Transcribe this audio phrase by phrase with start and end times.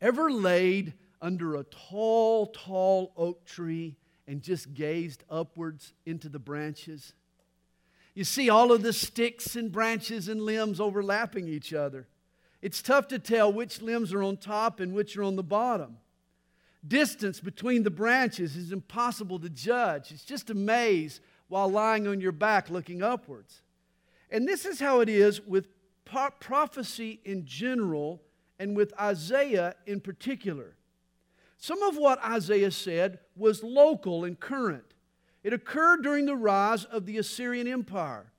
[0.00, 7.12] Ever laid under a tall, tall oak tree and just gazed upwards into the branches?
[8.14, 12.08] You see all of the sticks and branches and limbs overlapping each other.
[12.62, 15.98] It's tough to tell which limbs are on top and which are on the bottom.
[16.86, 20.12] Distance between the branches is impossible to judge.
[20.12, 23.62] It's just a maze while lying on your back looking upwards.
[24.30, 25.68] And this is how it is with
[26.04, 28.22] prophecy in general
[28.60, 30.76] and with Isaiah in particular.
[31.56, 34.84] Some of what Isaiah said was local and current.
[35.42, 38.32] It occurred during the rise of the Assyrian Empire.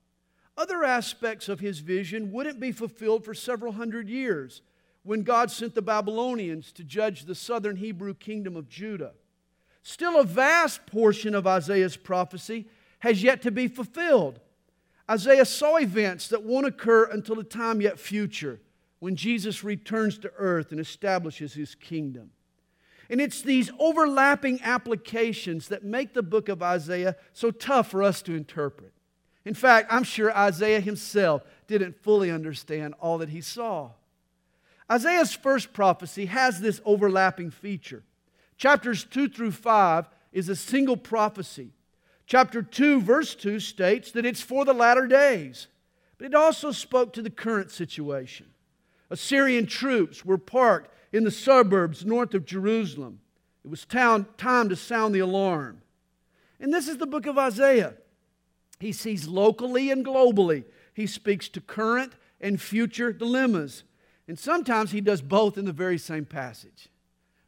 [0.55, 4.61] Other aspects of his vision wouldn't be fulfilled for several hundred years
[5.01, 9.13] when God sent the Babylonians to judge the southern Hebrew kingdom of Judah.
[9.81, 12.67] Still, a vast portion of Isaiah's prophecy
[12.99, 14.39] has yet to be fulfilled.
[15.09, 18.59] Isaiah saw events that won't occur until a time yet future
[19.01, 22.29] when Jesus returns to earth and establishes his kingdom.
[23.09, 28.21] And it's these overlapping applications that make the book of Isaiah so tough for us
[28.21, 28.93] to interpret.
[29.43, 33.89] In fact, I'm sure Isaiah himself didn't fully understand all that he saw.
[34.89, 38.03] Isaiah's first prophecy has this overlapping feature.
[38.55, 41.71] Chapters 2 through 5 is a single prophecy.
[42.27, 45.67] Chapter 2, verse 2 states that it's for the latter days,
[46.19, 48.50] but it also spoke to the current situation.
[49.11, 53.19] Assyrian troops were parked in the suburbs north of Jerusalem.
[53.63, 55.81] It was time to sound the alarm.
[56.59, 57.95] And this is the book of Isaiah.
[58.79, 60.63] He sees locally and globally.
[60.93, 63.83] He speaks to current and future dilemmas.
[64.27, 66.87] And sometimes he does both in the very same passage.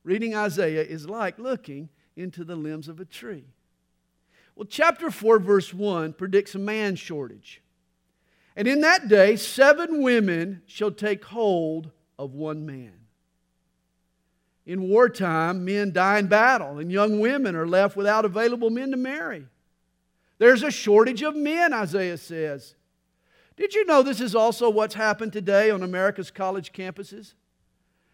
[0.03, 3.45] Reading Isaiah is like looking into the limbs of a tree.
[4.55, 7.61] Well, chapter 4, verse 1 predicts a man shortage.
[8.55, 12.93] And in that day, seven women shall take hold of one man.
[14.65, 18.97] In wartime, men die in battle, and young women are left without available men to
[18.97, 19.45] marry.
[20.37, 22.75] There's a shortage of men, Isaiah says.
[23.55, 27.33] Did you know this is also what's happened today on America's college campuses?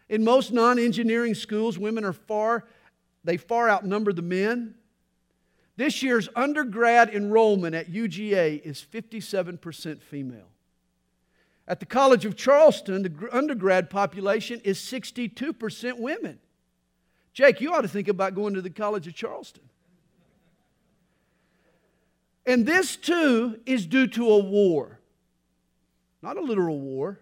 [0.08, 2.66] In most non engineering schools, women are far,
[3.24, 4.74] they far outnumber the men.
[5.80, 10.50] This year's undergrad enrollment at UGA is 57% female.
[11.66, 16.38] At the College of Charleston, the undergrad population is 62% women.
[17.32, 19.62] Jake, you ought to think about going to the College of Charleston.
[22.44, 25.00] And this too is due to a war.
[26.20, 27.20] Not a literal war,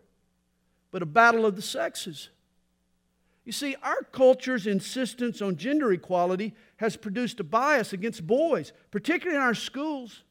[0.91, 2.29] but a battle of the sexes.
[3.49, 9.39] You see, our culture's insistence on gender equality has produced a bias against boys, particularly
[9.39, 10.23] in our schools.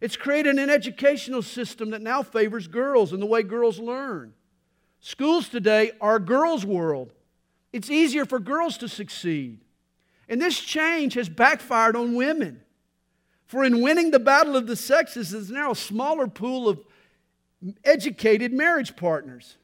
[0.00, 4.34] It's created an educational system that now favors girls and the way girls learn.
[4.98, 7.12] Schools today are a girls' world.
[7.72, 9.60] It's easier for girls to succeed.
[10.28, 12.62] And this change has backfired on women.
[13.46, 16.80] For in winning the battle of the sexes, there's now a smaller pool of
[17.84, 19.56] educated marriage partners.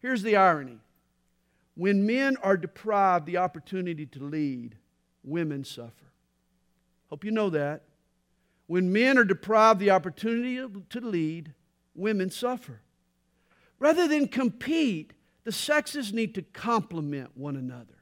[0.00, 0.80] Here's the irony
[1.78, 4.74] when men are deprived the opportunity to lead,
[5.22, 6.10] women suffer.
[7.08, 7.82] Hope you know that.
[8.66, 10.56] When men are deprived the opportunity
[10.90, 11.54] to lead,
[11.94, 12.80] women suffer.
[13.78, 15.12] Rather than compete,
[15.44, 17.94] the sexes need to complement one another.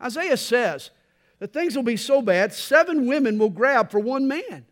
[0.00, 0.92] Isaiah says
[1.40, 4.66] that things will be so bad, seven women will grab for one man.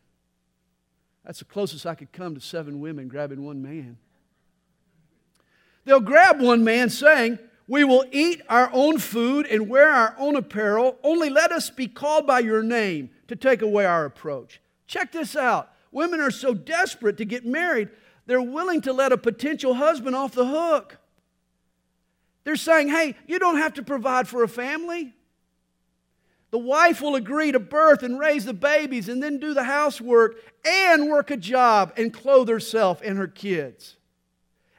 [1.25, 3.99] That's the closest I could come to seven women grabbing one man.
[5.85, 10.37] They'll grab one man saying, we will eat our own food and wear our own
[10.37, 10.99] apparel.
[11.03, 14.61] Only let us be called by your name to take away our approach.
[14.87, 15.71] Check this out.
[15.91, 17.91] Women are so desperate to get married,
[18.27, 20.99] they're willing to let a potential husband off the hook.
[22.45, 25.15] They're saying, hey, you don't have to provide for a family.
[26.51, 30.37] The wife will agree to birth and raise the babies and then do the housework
[30.65, 33.97] and work a job and clothe herself and her kids.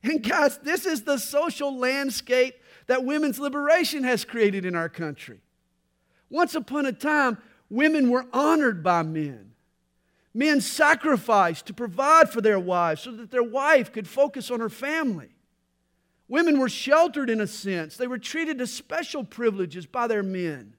[0.03, 2.55] And guys, this is the social landscape
[2.87, 5.39] that women's liberation has created in our country.
[6.29, 7.37] Once upon a time,
[7.69, 9.51] women were honored by men.
[10.33, 14.69] Men sacrificed to provide for their wives so that their wife could focus on her
[14.69, 15.29] family.
[16.27, 20.75] Women were sheltered in a sense, they were treated to special privileges by their men.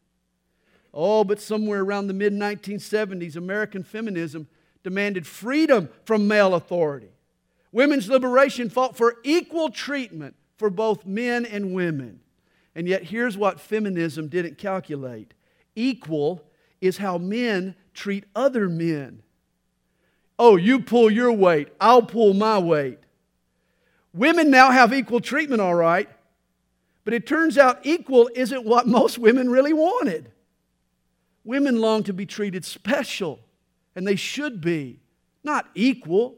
[0.93, 4.49] Oh, but somewhere around the mid 1970s, American feminism
[4.83, 7.11] demanded freedom from male authority.
[7.73, 12.21] Women's liberation fought for equal treatment for both men and women.
[12.75, 15.35] And yet, here's what feminism didn't calculate
[15.77, 16.45] equal
[16.81, 19.23] is how men treat other men.
[20.39, 22.99] Oh, you pull your weight, I'll pull my weight.
[24.12, 26.09] Women now have equal treatment, all right,
[27.05, 30.31] But it turns out equal isn't what most women really wanted.
[31.45, 33.41] Women long to be treated special,
[33.95, 35.00] and they should be,
[35.43, 36.37] not equal,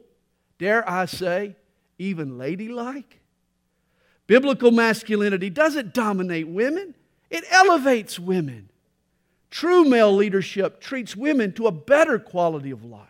[0.59, 1.55] dare I say,
[1.97, 3.21] even ladylike.
[4.27, 6.93] Biblical masculinity doesn't dominate women,
[7.29, 8.69] it elevates women.
[9.49, 13.07] True male leadership treats women to a better quality of life.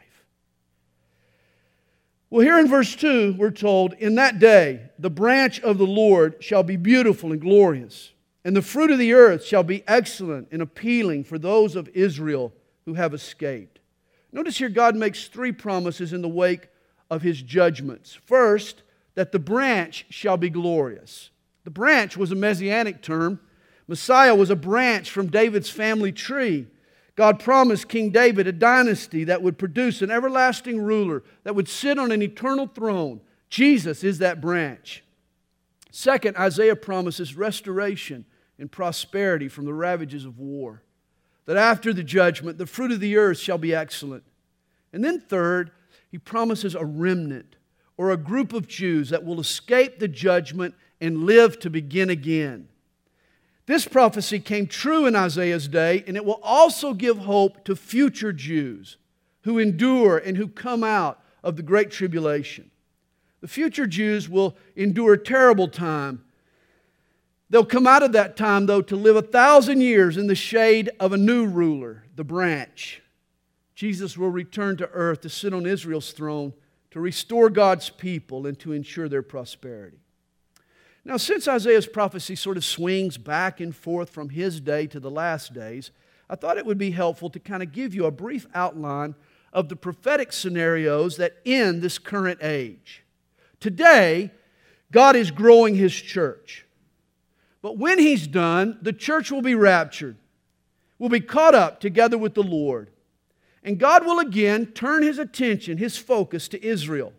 [2.29, 6.35] Well, here in verse 2, we're told, In that day, the branch of the Lord
[6.43, 8.11] shall be beautiful and glorious,
[8.43, 12.53] and the fruit of the earth shall be excellent and appealing for those of Israel
[12.85, 13.79] who have escaped.
[14.31, 16.67] Notice here, God makes three promises in the wake
[17.09, 18.13] of his judgments.
[18.25, 18.83] First,
[19.17, 21.31] that the branch shall be glorious.
[21.63, 23.39] The branch was a messianic term.
[23.87, 26.67] Messiah was a branch from David's family tree.
[27.15, 31.97] God promised King David a dynasty that would produce an everlasting ruler that would sit
[31.97, 33.19] on an eternal throne.
[33.49, 35.03] Jesus is that branch.
[35.89, 38.23] Second, Isaiah promises restoration
[38.59, 40.83] and prosperity from the ravages of war.
[41.47, 44.25] That after the judgment, the fruit of the earth shall be excellent.
[44.93, 45.71] And then, third,
[46.11, 47.56] he promises a remnant
[47.97, 52.69] or a group of Jews that will escape the judgment and live to begin again.
[53.65, 58.31] This prophecy came true in Isaiah's day, and it will also give hope to future
[58.31, 58.97] Jews
[59.41, 62.71] who endure and who come out of the Great Tribulation.
[63.41, 66.23] The future Jews will endure a terrible time.
[67.49, 70.89] They'll come out of that time, though, to live a thousand years in the shade
[70.99, 73.01] of a new ruler, the branch.
[73.75, 76.53] Jesus will return to earth to sit on Israel's throne,
[76.91, 79.97] to restore God's people, and to ensure their prosperity.
[81.03, 85.11] Now, since Isaiah's prophecy sort of swings back and forth from his day to the
[85.11, 85.91] last days,
[86.29, 89.15] I thought it would be helpful to kind of give you a brief outline
[89.53, 93.03] of the prophetic scenarios that end this current age.
[93.59, 94.31] Today,
[94.91, 96.65] God is growing his church.
[97.61, 100.17] But when he's done, the church will be raptured,
[100.99, 102.89] will be caught up together with the Lord.
[103.67, 107.11] And God will again turn his attention, his focus to Israel.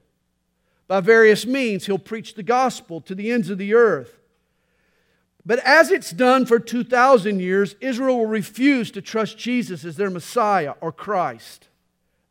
[0.86, 4.18] By various means, he'll preach the gospel to the ends of the earth.
[5.44, 10.08] But as it's done for 2,000 years, Israel will refuse to trust Jesus as their
[10.08, 11.68] Messiah or Christ.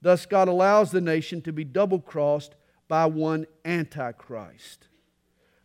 [0.01, 2.55] Thus, God allows the nation to be double crossed
[2.87, 4.87] by one Antichrist.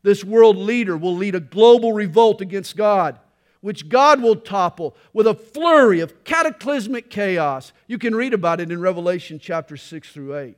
[0.02, 3.18] This world leader will lead a global revolt against God,
[3.62, 7.72] which God will topple with a flurry of cataclysmic chaos.
[7.86, 10.56] You can read about it in Revelation chapter 6 through 8.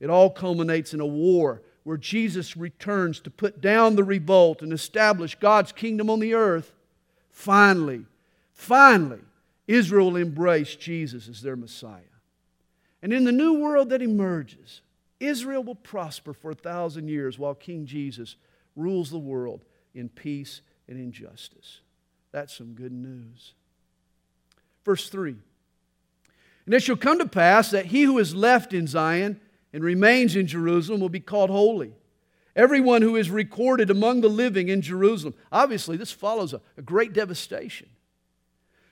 [0.00, 4.72] It all culminates in a war where Jesus returns to put down the revolt and
[4.72, 6.72] establish God's kingdom on the earth.
[7.30, 8.06] Finally,
[8.52, 9.20] finally,
[9.66, 12.00] Israel will embrace Jesus as their Messiah.
[13.02, 14.80] And in the new world that emerges,
[15.20, 18.36] Israel will prosper for a thousand years while King Jesus
[18.76, 19.64] rules the world
[19.94, 21.80] in peace and in justice.
[22.34, 23.54] That's some good news.
[24.84, 25.36] Verse 3
[26.66, 29.40] And it shall come to pass that he who is left in Zion
[29.72, 31.92] and remains in Jerusalem will be called holy.
[32.56, 35.34] Everyone who is recorded among the living in Jerusalem.
[35.52, 37.88] Obviously, this follows a, a great devastation.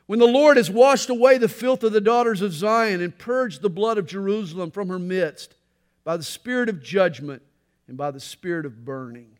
[0.07, 3.61] When the Lord has washed away the filth of the daughters of Zion and purged
[3.61, 5.57] the blood of Jerusalem from her midst
[6.05, 7.43] by the spirit of judgment
[7.89, 9.37] and by the spirit of burning.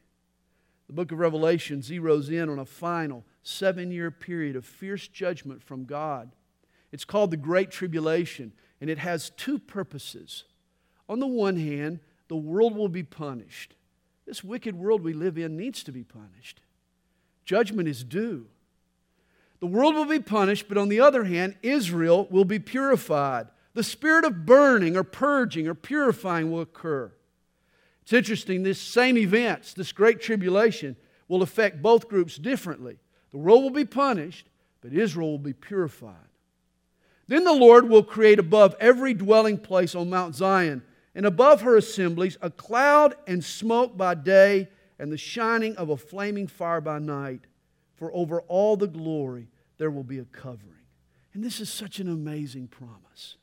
[0.89, 5.63] The book of Revelation zeroes in on a final seven year period of fierce judgment
[5.63, 6.33] from God.
[6.91, 10.45] It's called the Great Tribulation, and it has two purposes.
[11.09, 13.75] On the one hand, the world will be punished.
[14.27, 16.61] This wicked world we live in needs to be punished.
[17.45, 18.47] Judgment is due.
[19.61, 23.49] The world will be punished, but on the other hand, Israel will be purified.
[23.75, 27.13] The spirit of burning or purging or purifying will occur.
[28.03, 30.97] It's interesting, this same events, this great tribulation,
[31.29, 32.99] will affect both groups differently.
[33.33, 34.47] The world will be punished,
[34.81, 36.15] but Israel will be purified.
[37.29, 40.83] Then the Lord will create above every dwelling place on Mount Zion
[41.15, 45.97] and above her assemblies a cloud and smoke by day, and the shining of a
[45.97, 47.41] flaming fire by night.
[47.97, 49.49] For over all the glory
[49.79, 50.73] there will be a covering.
[51.35, 53.37] And this is such an amazing promise.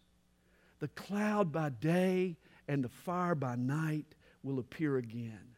[0.79, 5.55] The cloud by day and the fire by night will appear again.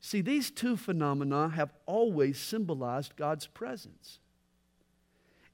[0.00, 4.18] See, these two phenomena have always symbolized God's presence.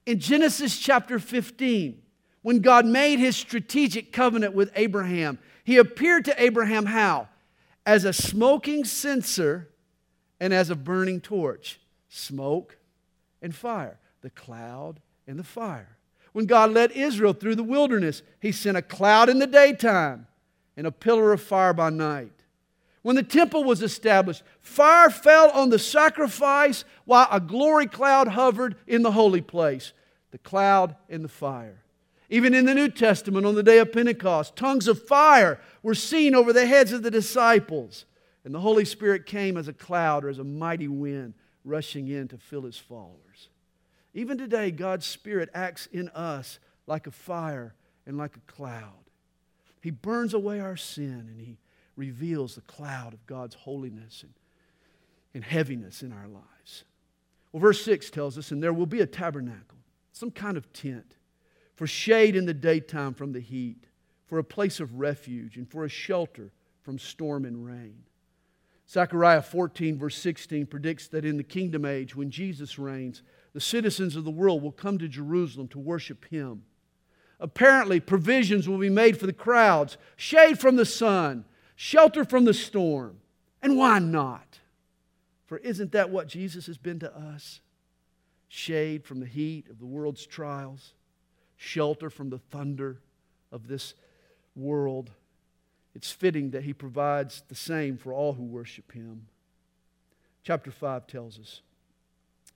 [0.05, 2.01] In Genesis chapter 15,
[2.43, 7.27] when God made his strategic covenant with Abraham, he appeared to Abraham how?
[7.87, 9.69] As a smoking censer
[10.39, 11.79] and as a burning torch.
[12.07, 12.77] Smoke
[13.41, 15.97] and fire, the cloud and the fire.
[16.33, 20.27] When God led Israel through the wilderness, he sent a cloud in the daytime
[20.77, 22.34] and a pillar of fire by night.
[23.05, 28.77] When the temple was established, fire fell on the sacrifice while a glory cloud hovered
[28.87, 29.93] in the holy place.
[30.31, 31.83] The cloud and the fire.
[32.31, 36.33] Even in the New Testament, on the day of Pentecost, tongues of fire were seen
[36.33, 38.05] over the heads of the disciples.
[38.43, 42.27] And the Holy Spirit came as a cloud or as a mighty wind rushing in
[42.29, 43.49] to fill his followers.
[44.15, 46.57] Even today, God's Spirit acts in us
[46.87, 47.75] like a fire
[48.07, 49.05] and like a cloud.
[49.79, 51.59] He burns away our sin and He
[51.95, 54.33] reveals the cloud of God's holiness and,
[55.33, 56.83] and heaviness in our lives.
[57.51, 59.77] Well, verse 6 tells us, and there will be a tabernacle,
[60.11, 61.15] some kind of tent,
[61.75, 63.87] for shade in the daytime from the heat,
[64.27, 68.03] for a place of refuge, and for a shelter from storm and rain.
[68.89, 73.23] Zechariah 14, verse 16, predicts that in the kingdom age, when Jesus reigns,
[73.53, 76.63] the citizens of the world will come to Jerusalem to worship him.
[77.39, 81.45] Apparently, provisions will be made for the crowds, shade from the sun,
[81.75, 83.17] shelter from the storm.
[83.61, 84.59] And why not?
[85.45, 87.61] For isn't that what Jesus has been to us?
[88.47, 90.93] Shade from the heat of the world's trials,
[91.55, 92.99] shelter from the thunder
[93.51, 93.93] of this
[94.55, 95.11] world.
[95.93, 99.27] It's fitting that he provides the same for all who worship him.
[100.43, 101.61] Chapter 5 tells us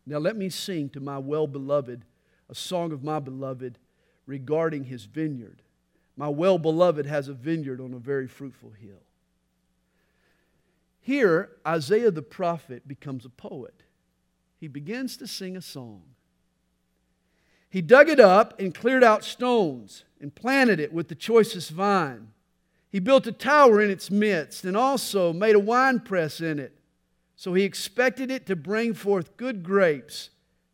[0.06, 2.06] Now let me sing to my well beloved
[2.50, 3.78] a song of my beloved
[4.26, 5.62] regarding his vineyard.
[6.16, 9.02] My well beloved has a vineyard on a very fruitful hill.
[11.02, 13.84] Here, Isaiah the prophet becomes a poet.
[14.60, 16.04] He begins to sing a song.
[17.70, 22.30] He dug it up and cleared out stones and planted it with the choicest vine.
[22.92, 26.74] He built a tower in its midst and also made a winepress in it.
[27.36, 30.32] So he expected it to bring forth good grapes,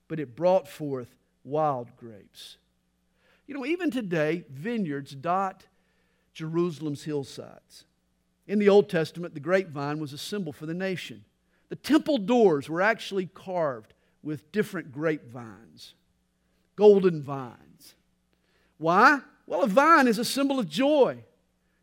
[0.08, 1.13] but it brought forth
[1.44, 2.58] wild grapes.
[3.46, 5.65] You know, even today, vineyards dot
[6.34, 7.86] Jerusalem's hillsides.
[8.48, 11.25] In the Old Testament, the grapevine was a symbol for the nation.
[11.70, 15.94] The temple doors were actually carved with different grapevines,
[16.75, 17.96] golden vines.
[18.78, 19.22] Why?
[19.48, 21.24] Well, a vine is a symbol of joy.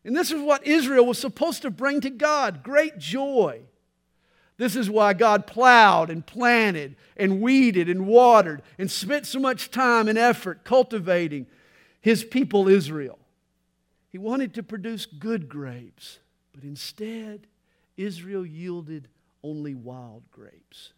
[0.04, 3.62] And this is what Israel was supposed to bring to God great joy.
[4.57, 9.71] This is why God plowed and planted and weeded and watered and spent so much
[9.71, 11.47] time and effort cultivating
[12.00, 13.19] his people Israel.
[14.11, 16.19] He wanted to produce good grapes,
[16.52, 17.47] but instead,
[17.97, 19.09] Israel yielded
[19.42, 20.92] only wild grapes.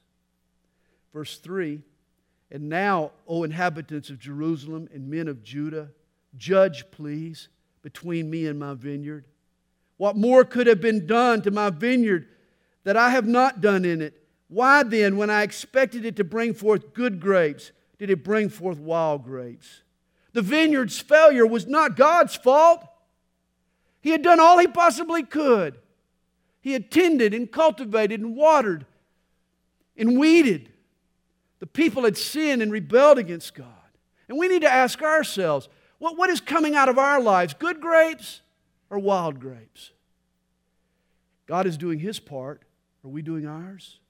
[1.13, 1.81] Verse 3
[2.51, 5.91] And now, O inhabitants of Jerusalem and men of Judah,
[6.37, 7.49] judge, please,
[7.83, 9.25] between me and my vineyard.
[9.97, 12.27] What more could have been done to my vineyard
[12.83, 14.21] that I have not done in it?
[14.49, 18.79] Why then, when I expected it to bring forth good grapes, did it bring forth
[18.79, 19.83] wild grapes?
[20.33, 22.85] The vineyard's failure was not God's fault.
[24.05, 25.79] He had done all he possibly could.
[26.61, 28.85] He had tended and cultivated and watered
[29.97, 30.71] and weeded.
[31.61, 33.67] The people had sinned and rebelled against God.
[34.29, 37.81] And we need to ask ourselves what, what is coming out of our lives, good
[37.81, 38.43] grapes
[38.91, 39.93] or wild grapes?
[41.47, 42.61] God is doing his part.
[43.07, 44.01] Are we doing ours?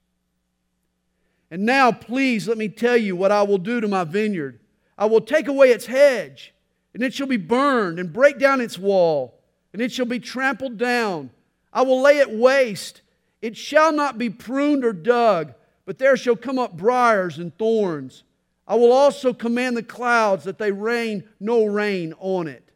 [1.49, 4.59] And now, please, let me tell you what I will do to my vineyard.
[4.97, 6.53] I will take away its hedge,
[6.93, 9.34] and it shall be burned, and break down its wall,
[9.75, 11.29] and it shall be trampled down.
[11.73, 13.01] I will lay it waste.
[13.41, 15.53] It shall not be pruned or dug,
[15.85, 18.23] but there shall come up briars and thorns.
[18.65, 22.71] I will also command the clouds that they rain no rain on it.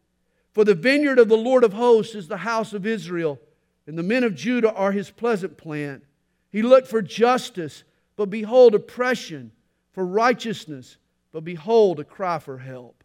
[0.52, 3.40] For the vineyard of the Lord of hosts is the house of Israel,
[3.88, 6.04] and the men of Judah are his pleasant plant.
[6.52, 7.86] He looked for justice,
[8.18, 9.54] but behold, oppression,
[9.94, 10.98] for righteousness,
[11.32, 12.99] but behold, a cry for help.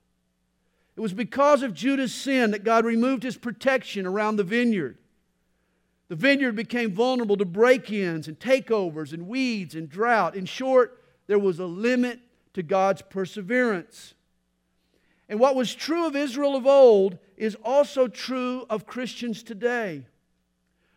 [0.97, 4.99] It was because of Judah's sin that God removed his protection around the vineyard.
[6.09, 10.37] The vineyard became vulnerable to break ins and takeovers and weeds and drought.
[10.37, 12.21] In short, there was a limit
[12.53, 14.15] to God's perseverance.
[15.29, 20.07] And what was true of Israel of old is also true of Christians today.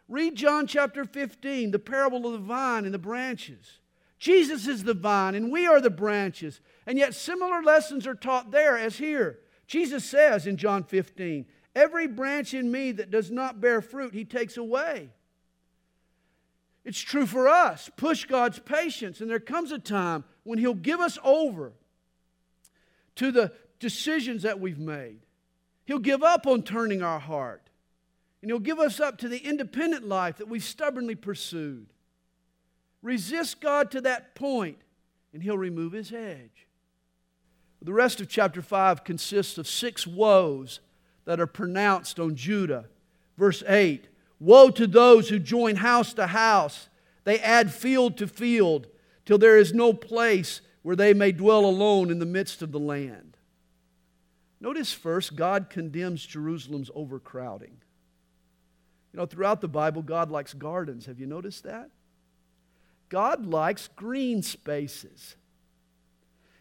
[0.08, 3.80] Read John chapter 15, the parable of the vine and the branches.
[4.20, 6.60] Jesus is the vine and we are the branches.
[6.86, 9.40] And yet, similar lessons are taught there as here.
[9.68, 11.46] Jesus says in John 15,
[11.76, 15.10] Every branch in me that does not bear fruit, he takes away.
[16.84, 17.92] It's true for us.
[17.98, 21.74] Push God's patience, and there comes a time when he'll give us over
[23.16, 25.20] to the decisions that we've made.
[25.86, 27.70] He'll give up on turning our heart,
[28.42, 31.88] and he'll give us up to the independent life that we've stubbornly pursued.
[33.02, 34.78] Resist God to that point,
[35.34, 36.67] and he'll remove his hedge.
[37.82, 40.80] The rest of chapter 5 consists of six woes
[41.26, 42.86] that are pronounced on Judah.
[43.38, 44.08] Verse 8
[44.40, 46.90] Woe to those who join house to house.
[47.24, 48.88] They add field to field
[49.26, 52.80] till there is no place where they may dwell alone in the midst of the
[52.80, 53.36] land.
[54.60, 57.78] Notice first, God condemns Jerusalem's overcrowding.
[59.14, 61.06] You know, throughout the Bible, God likes gardens.
[61.06, 61.90] Have you noticed that?
[63.10, 65.36] God likes green spaces.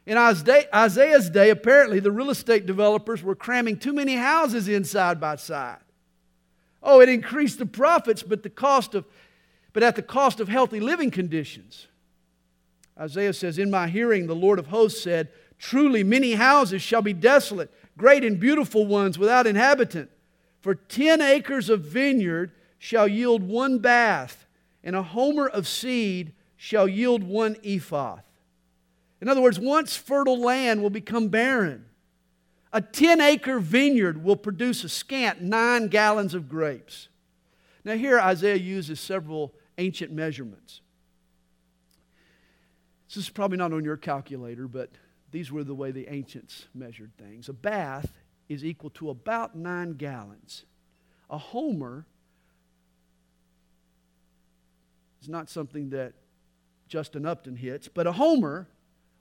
[0.06, 5.20] In Isaiah's day, apparently the real estate developers were cramming too many houses in side
[5.20, 5.78] by side.
[6.80, 9.04] Oh, it increased the profits, but the cost of
[9.72, 11.86] but at the cost of healthy living conditions.
[12.98, 17.12] Isaiah says, In my hearing, the Lord of hosts said, Truly many houses shall be
[17.12, 20.10] desolate, great and beautiful ones without inhabitant.
[20.62, 24.46] For ten acres of vineyard shall yield one bath,
[24.82, 28.20] and a homer of seed shall yield one ephah.
[29.20, 31.86] In other words, once fertile land will become barren.
[32.72, 37.08] A 10 acre vineyard will produce a scant nine gallons of grapes.
[37.84, 40.80] Now, here Isaiah uses several ancient measurements.
[43.08, 44.90] This is probably not on your calculator, but
[45.30, 47.48] these were the way the ancients measured things.
[47.48, 48.12] A bath
[48.48, 50.64] is equal to about nine gallons.
[51.30, 52.04] A homer
[55.22, 56.14] is not something that
[56.88, 58.68] Justin Upton hits, but a homer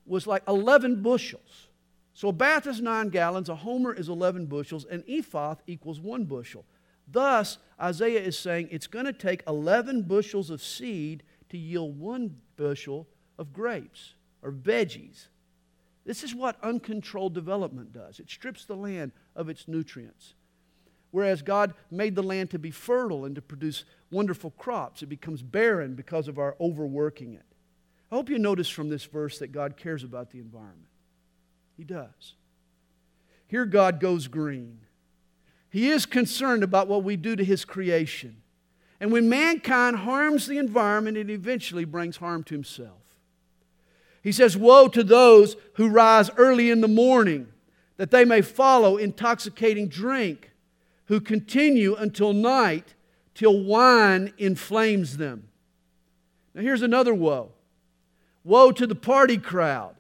[0.06, 1.68] was like 11 bushels.
[2.14, 6.24] So a bath is nine gallons, a homer is 11 bushels, and ephah equals one
[6.24, 6.66] bushel.
[7.08, 12.38] Thus, Isaiah is saying it's going to take 11 bushels of seed to yield one
[12.56, 13.08] bushel
[13.38, 15.28] of grapes or veggies.
[16.06, 20.36] This is what uncontrolled development does it strips the land of its nutrients.
[21.12, 25.42] Whereas God made the land to be fertile and to produce wonderful crops, it becomes
[25.42, 27.46] barren because of our overworking it.
[28.16, 30.88] I hope you notice from this verse that God cares about the environment.
[31.76, 32.36] He does.
[33.46, 34.80] Here, God goes green.
[35.70, 38.38] He is concerned about what we do to His creation.
[39.02, 43.02] And when mankind harms the environment, it eventually brings harm to himself.
[44.24, 47.48] He says, Woe to those who rise early in the morning,
[47.98, 50.52] that they may follow intoxicating drink,
[51.08, 52.94] who continue until night,
[53.34, 55.50] till wine inflames them.
[56.54, 57.52] Now, here's another woe
[58.46, 59.96] Woe to the party crowd.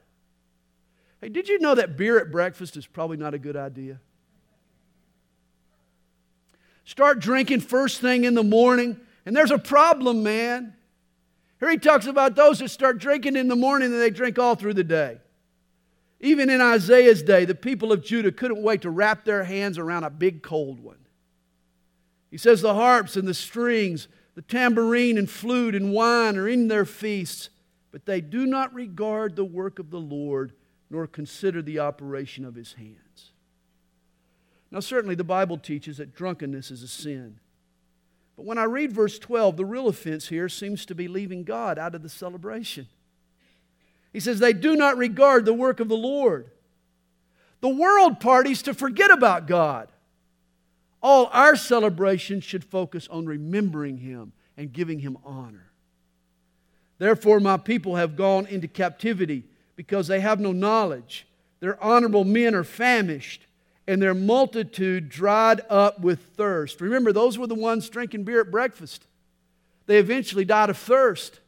[1.20, 4.00] Hey, did you know that beer at breakfast is probably not a good idea?
[6.86, 10.76] Start drinking first thing in the morning, and there's a problem, man.
[11.60, 14.56] Here he talks about those that start drinking in the morning and they drink all
[14.56, 15.18] through the day.
[16.20, 20.04] Even in Isaiah's day, the people of Judah couldn't wait to wrap their hands around
[20.04, 21.00] a big cold one.
[22.30, 26.68] He says the harps and the strings, the tambourine and flute and wine are in
[26.68, 27.50] their feasts,
[27.96, 30.52] but they do not regard the work of the Lord
[30.90, 33.32] nor consider the operation of his hands.
[34.70, 37.40] Now, certainly the Bible teaches that drunkenness is a sin.
[38.36, 41.80] But when I read verse 12, the real offense here seems to be leaving God
[41.80, 42.88] out of the celebration.
[44.12, 46.52] He says, They do not regard the work of the Lord.
[47.62, 49.88] The world parties to forget about God.
[51.02, 55.65] All our celebrations should focus on remembering Him and giving Him honor.
[56.98, 59.44] Therefore, my people have gone into captivity
[59.76, 61.28] because they have no knowledge.
[61.60, 63.46] Their honorable men are famished
[63.88, 66.82] and their multitude dried up with thirst.
[66.82, 69.06] Remember, those were the ones drinking beer at breakfast.
[69.86, 71.40] They eventually died of thirst.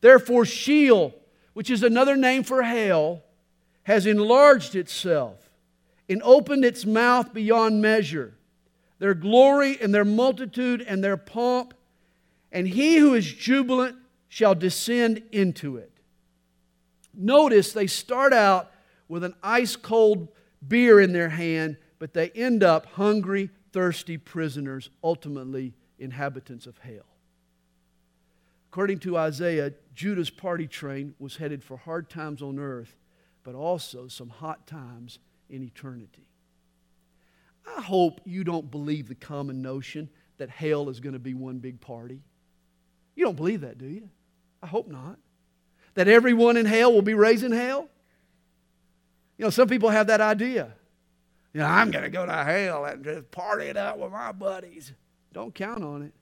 [0.00, 1.14] Therefore, Sheol,
[1.54, 3.22] which is another name for hell,
[3.84, 5.48] has enlarged itself
[6.08, 8.34] and opened its mouth beyond measure.
[8.98, 11.72] Their glory and their multitude and their pomp,
[12.52, 13.96] and he who is jubilant
[14.36, 15.90] shall descend into it.
[17.14, 18.70] Notice they start out
[19.08, 20.28] with an ice cold
[20.68, 27.06] beer in their hand, but they end up hungry, thirsty prisoners, ultimately inhabitants of hell.
[28.70, 32.94] According to Isaiah, Judah's party train was headed for hard times on earth,
[33.42, 35.18] but also some hot times
[35.48, 36.28] in eternity.
[37.74, 41.56] I hope you don't believe the common notion that hell is going to be one
[41.56, 42.20] big party.
[43.14, 44.10] You don't believe that, do you?
[44.66, 45.16] I hope not.
[45.94, 47.88] That everyone in hell will be raising hell?
[49.38, 50.72] You know, some people have that idea.
[51.54, 54.32] You know, I'm going to go to hell and just party it out with my
[54.32, 54.92] buddies.
[55.32, 56.12] Don't count on it.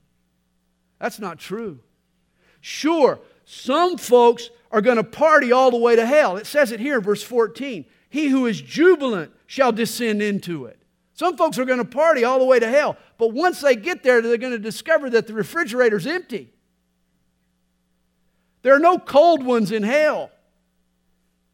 [1.01, 1.81] That's not true.
[2.61, 6.37] Sure, some folks are going to party all the way to hell.
[6.37, 7.87] It says it here in verse 14.
[8.11, 10.79] He who is jubilant shall descend into it.
[11.15, 14.03] Some folks are going to party all the way to hell, but once they get
[14.03, 16.54] there, they're going to discover that the refrigerator's empty.
[18.65, 20.31] There are no cold ones in hell.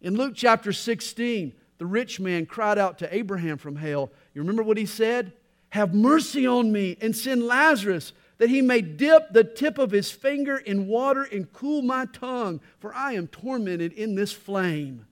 [0.00, 4.12] In Luke chapter 16, the rich man cried out to Abraham from hell.
[4.32, 5.32] You remember what he said?
[5.70, 10.12] Have mercy on me and send Lazarus that he may dip the tip of his
[10.12, 15.04] finger in water and cool my tongue, for I am tormented in this flame.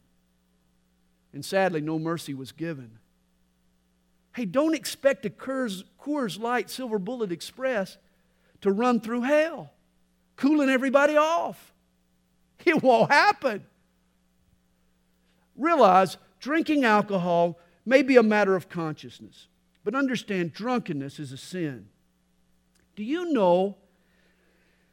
[1.32, 2.92] And sadly, no mercy was given.
[4.36, 7.98] Hey, don't expect a Coors, Light Silver Bullet Express
[8.60, 9.72] to run through hell,
[10.36, 11.74] cooling everybody off.
[12.76, 13.64] It won't happen.
[15.56, 19.46] Realize drinking alcohol may be a matter of consciousness,
[19.84, 21.88] but understand drunkenness is a sin.
[22.94, 23.76] Do you know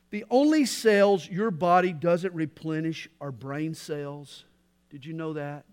[0.09, 4.45] the only cells your body doesn't replenish are brain cells?
[4.89, 5.65] Did you know that?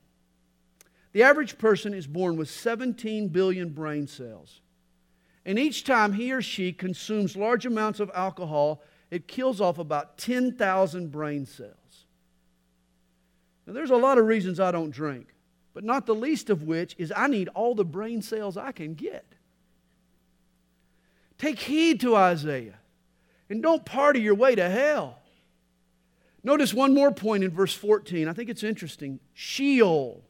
[1.12, 4.60] The average person is born with 17 billion brain cells.
[5.46, 10.18] And each time he or she consumes large amounts of alcohol, it kills off about
[10.18, 11.76] 10,000 brain cells.
[13.66, 15.28] Now, there's a lot of reasons I don't drink,
[15.74, 18.94] but not the least of which is I need all the brain cells I can
[18.94, 19.24] get.
[21.38, 22.78] Take heed to Isaiah
[23.48, 25.18] and don't party your way to hell.
[26.44, 28.28] Notice one more point in verse 14.
[28.28, 29.20] I think it's interesting.
[29.32, 30.22] Sheol,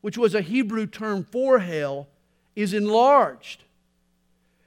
[0.00, 2.08] which was a Hebrew term for hell,
[2.56, 3.64] is enlarged.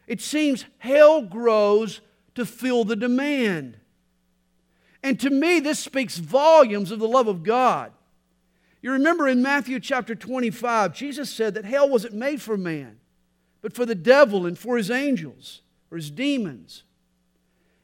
[0.07, 2.01] It seems hell grows
[2.35, 3.77] to fill the demand.
[5.03, 7.91] And to me, this speaks volumes of the love of God.
[8.87, 12.99] You remember in Matthew chapter 25, Jesus said that hell wasn't made for man,
[13.61, 16.83] but for the devil and for his angels or his demons.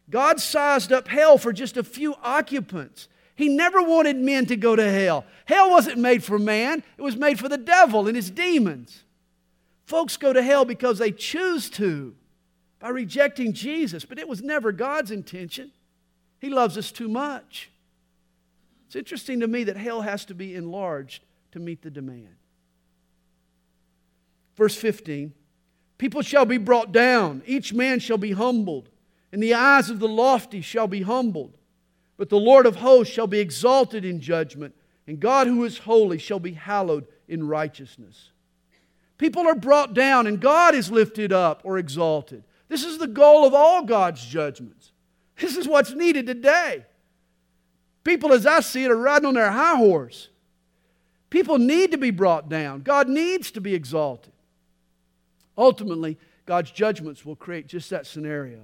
[0.10, 3.10] God sized up hell for just a few occupants.
[3.36, 5.26] He never wanted men to go to hell.
[5.44, 9.04] Hell wasn't made for man, it was made for the devil and his demons.
[9.86, 12.16] Folks go to hell because they choose to
[12.80, 15.74] by rejecting Jesus, but it was never God's intention.
[16.40, 17.73] He loves us too much.
[18.94, 22.36] It's interesting to me that hell has to be enlarged to meet the demand.
[24.56, 25.34] Verse 15
[25.98, 28.90] People shall be brought down, each man shall be humbled,
[29.32, 31.58] and the eyes of the lofty shall be humbled.
[32.18, 34.76] But the Lord of hosts shall be exalted in judgment,
[35.08, 38.30] and God who is holy shall be hallowed in righteousness.
[39.18, 42.44] People are brought down, and God is lifted up or exalted.
[42.68, 44.92] This is the goal of all God's judgments.
[45.40, 46.86] This is what's needed today.
[48.04, 50.30] People, as I see it, are riding on their high horse.
[51.30, 52.82] People need to be brought down.
[52.82, 54.34] God needs to be exalted.
[55.58, 58.60] Ultimately, God's judgments will create just that scenario.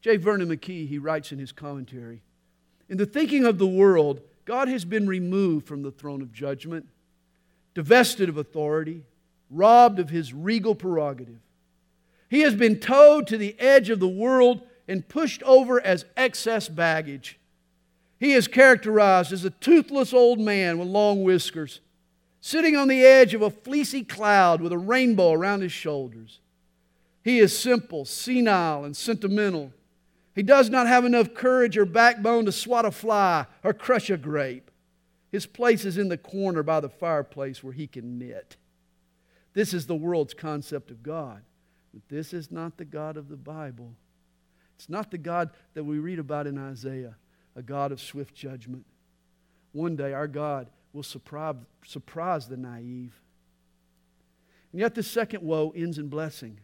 [0.00, 0.16] J.
[0.16, 2.22] Vernon McGee, he writes in his commentary
[2.88, 6.86] In the thinking of the world, God has been removed from the throne of judgment,
[7.74, 9.04] divested of authority,
[9.50, 11.40] robbed of his regal prerogative.
[12.28, 16.68] He has been towed to the edge of the world and pushed over as excess
[16.68, 17.38] baggage.
[18.22, 21.80] He is characterized as a toothless old man with long whiskers,
[22.40, 26.38] sitting on the edge of a fleecy cloud with a rainbow around his shoulders.
[27.24, 29.72] He is simple, senile, and sentimental.
[30.36, 34.16] He does not have enough courage or backbone to swat a fly or crush a
[34.16, 34.70] grape.
[35.32, 38.56] His place is in the corner by the fireplace where he can knit.
[39.52, 41.42] This is the world's concept of God.
[41.92, 43.94] But this is not the God of the Bible.
[44.76, 47.16] It's not the God that we read about in Isaiah
[47.56, 48.86] a God of swift judgment.
[49.72, 53.20] One day, our God will surprise, surprise the naive.
[54.72, 56.60] And yet, the second woe ends in blessing.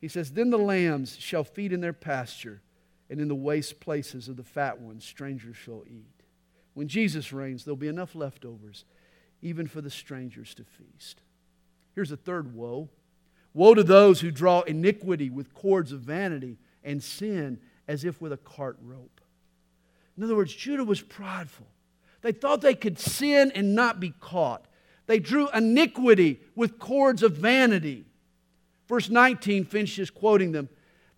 [0.00, 2.62] He says, Then the lambs shall feed in their pasture,
[3.08, 6.24] and in the waste places of the fat ones strangers shall eat.
[6.74, 8.84] When Jesus reigns, there'll be enough leftovers,
[9.42, 11.22] even for the strangers to feast.
[11.94, 12.88] Here's a third woe
[13.52, 18.32] Woe to those who draw iniquity with cords of vanity and sin as if with
[18.32, 19.19] a cart rope.
[20.16, 21.66] In other words, Judah was prideful.
[22.22, 24.66] They thought they could sin and not be caught.
[25.06, 28.04] They drew iniquity with cords of vanity.
[28.88, 30.68] Verse 19 finishes quoting them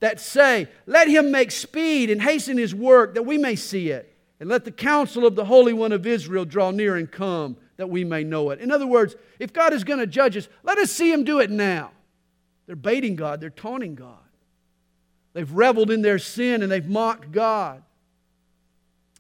[0.01, 4.15] that say, Let him make speed and hasten his work that we may see it.
[4.41, 7.89] And let the counsel of the Holy One of Israel draw near and come that
[7.89, 8.61] we may know it.
[8.61, 11.39] In other words, if God is going to judge us, let us see him do
[11.39, 11.93] it now.
[12.67, 14.19] They're baiting God, they're taunting God.
[15.33, 17.83] They've reveled in their sin and they've mocked God.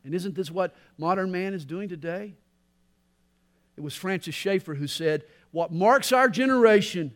[0.04, 2.34] And isn't this what modern man is doing today?
[3.76, 7.14] It was Francis Schaeffer who said, What marks our generation,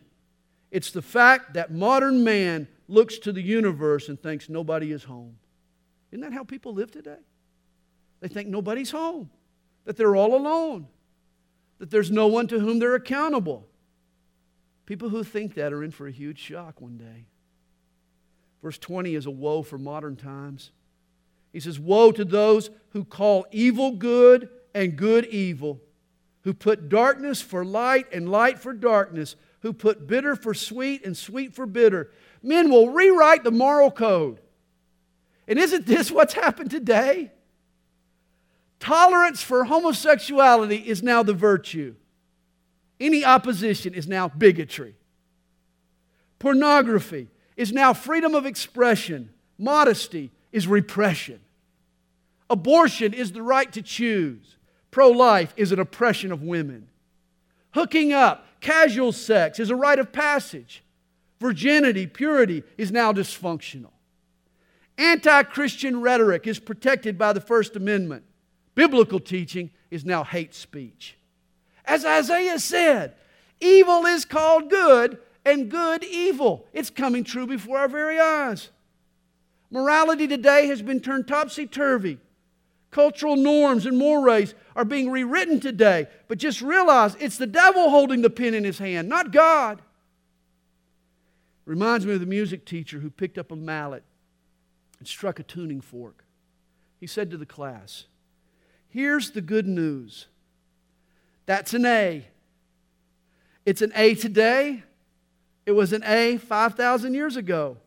[0.71, 5.37] it's the fact that modern man looks to the universe and thinks nobody is home.
[6.11, 7.19] Isn't that how people live today?
[8.21, 9.29] They think nobody's home,
[9.85, 10.87] that they're all alone,
[11.79, 13.67] that there's no one to whom they're accountable.
[14.85, 17.25] People who think that are in for a huge shock one day.
[18.63, 20.71] Verse 20 is a woe for modern times.
[21.57, 25.81] He says, Woe to those who call evil good and good evil,
[26.43, 31.17] who put darkness for light and light for darkness, who put bitter for sweet and
[31.17, 32.11] sweet for bitter.
[32.43, 34.39] Men will rewrite the moral code.
[35.47, 37.31] And isn't this what's happened today?
[38.79, 41.95] Tolerance for homosexuality is now the virtue.
[42.99, 44.93] Any opposition is now bigotry.
[46.37, 49.31] Pornography is now freedom of expression.
[49.57, 51.39] Modesty is repression.
[52.49, 54.57] Abortion is the right to choose.
[54.91, 56.87] Pro life is an oppression of women.
[57.73, 60.83] Hooking up, casual sex is a rite of passage.
[61.39, 63.91] Virginity, purity is now dysfunctional.
[64.97, 68.23] Anti Christian rhetoric is protected by the First Amendment.
[68.73, 71.17] Biblical teaching is now hate speech.
[71.85, 73.13] As Isaiah said,
[73.59, 76.65] evil is called good and good evil.
[76.73, 78.69] It's coming true before our very eyes.
[79.69, 82.19] Morality today has been turned topsy turvy.
[82.97, 86.07] Cultural norms and mores are being rewritten today.
[86.27, 89.83] But just realize it's the devil holding the pen in his hand, not God.
[91.65, 94.01] Reminds me of the music teacher who picked up a mallet
[94.97, 96.25] and struck a tuning fork.
[96.99, 98.05] He said to the class,
[98.89, 100.25] Here's the good news.
[101.45, 102.25] That's an A.
[103.63, 104.81] It's an A today.
[105.67, 107.77] It was an A 5,000 years ago.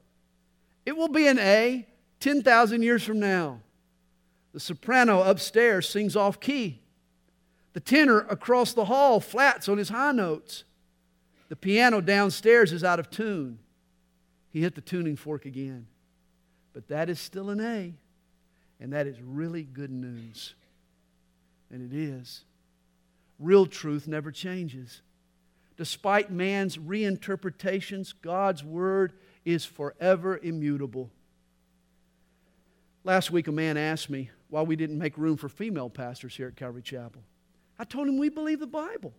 [0.86, 1.88] It will be an A
[2.20, 3.58] 10,000 years from now.
[4.52, 6.80] The soprano upstairs sings off key.
[7.72, 10.64] The tenor across the hall flats on his high notes.
[11.48, 13.58] The piano downstairs is out of tune.
[14.52, 15.86] He hit the tuning fork again.
[16.72, 17.94] But that is still an A,
[18.80, 20.54] and that is really good news.
[21.70, 22.44] And it is.
[23.38, 25.02] Real truth never changes.
[25.76, 29.12] Despite man's reinterpretations, God's word
[29.44, 31.10] is forever immutable.
[33.02, 36.48] Last week, a man asked me why we didn't make room for female pastors here
[36.48, 37.22] at Calvary Chapel.
[37.78, 39.14] I told him we believe the Bible.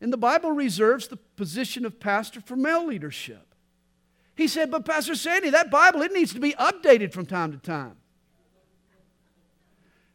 [0.00, 3.54] And the Bible reserves the position of pastor for male leadership.
[4.36, 7.58] He said, But Pastor Sandy, that Bible, it needs to be updated from time to
[7.58, 7.96] time.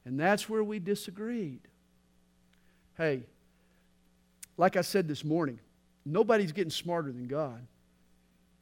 [0.06, 1.62] And that's where we disagreed.
[2.98, 3.24] Hey,
[4.58, 5.60] like I said this morning,
[6.06, 7.66] nobody's getting smarter than God.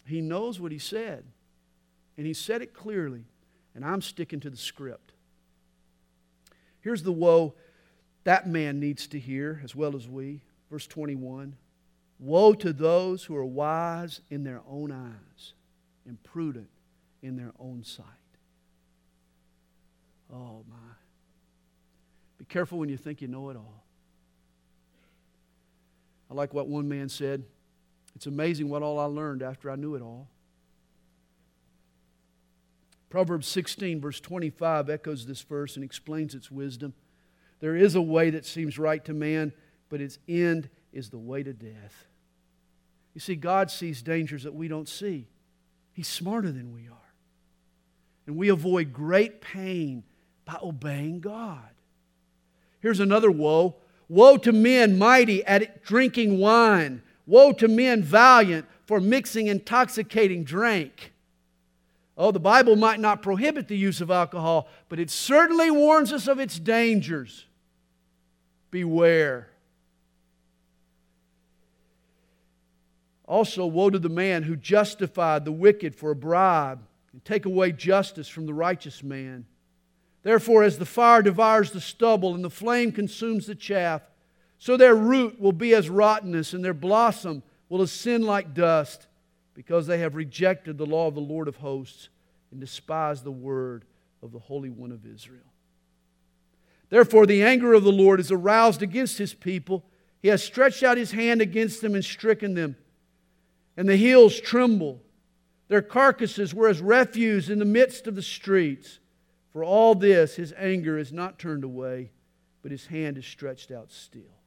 [0.06, 1.26] He knows what He said,
[2.18, 3.26] and He said it clearly,
[3.76, 5.09] and I'm sticking to the script.
[6.82, 7.56] Here's the woe
[8.24, 10.42] that man needs to hear, as well as we.
[10.70, 11.56] Verse 21
[12.20, 15.54] Woe to those who are wise in their own eyes
[16.06, 16.70] and prudent
[17.22, 18.06] in their own sight.
[20.32, 20.76] Oh, my.
[22.38, 23.84] Be careful when you think you know it all.
[26.30, 27.44] I like what one man said
[28.16, 30.28] it's amazing what all I learned after I knew it all.
[33.10, 36.94] Proverbs 16, verse 25, echoes this verse and explains its wisdom.
[37.60, 39.52] There is a way that seems right to man,
[39.90, 42.08] but its end is the way to death.
[43.14, 45.28] You see, God sees dangers that we don't see.
[45.92, 47.14] He's smarter than we are.
[48.28, 50.04] And we avoid great pain
[50.46, 51.70] by obeying God.
[52.80, 53.76] Here's another woe
[54.10, 57.04] Woe to men mighty at drinking wine.
[57.28, 61.14] Woe to men valiant for mixing intoxicating drink.
[62.22, 66.28] Oh, the Bible might not prohibit the use of alcohol, but it certainly warns us
[66.28, 67.46] of its dangers.
[68.72, 69.48] Beware.
[73.26, 76.82] Also, woe to the man who justified the wicked for a bribe
[77.14, 79.46] and take away justice from the righteous man.
[80.22, 84.02] Therefore, as the fire devours the stubble and the flame consumes the chaff,
[84.58, 89.08] so their root will be as rottenness, and their blossom will ascend like dust,
[89.60, 92.08] because they have rejected the law of the Lord of hosts
[92.50, 93.84] and despised the word
[94.24, 95.52] of the Holy One of Israel.
[96.88, 99.84] Therefore, the anger of the Lord is aroused against his people.
[100.22, 102.78] He has stretched out his hand against them and stricken them.
[103.76, 105.02] And the hills tremble.
[105.68, 109.00] Their carcasses were as refuse in the midst of the streets.
[109.52, 112.12] For all this, his anger is not turned away,
[112.62, 114.38] but his hand is stretched out still.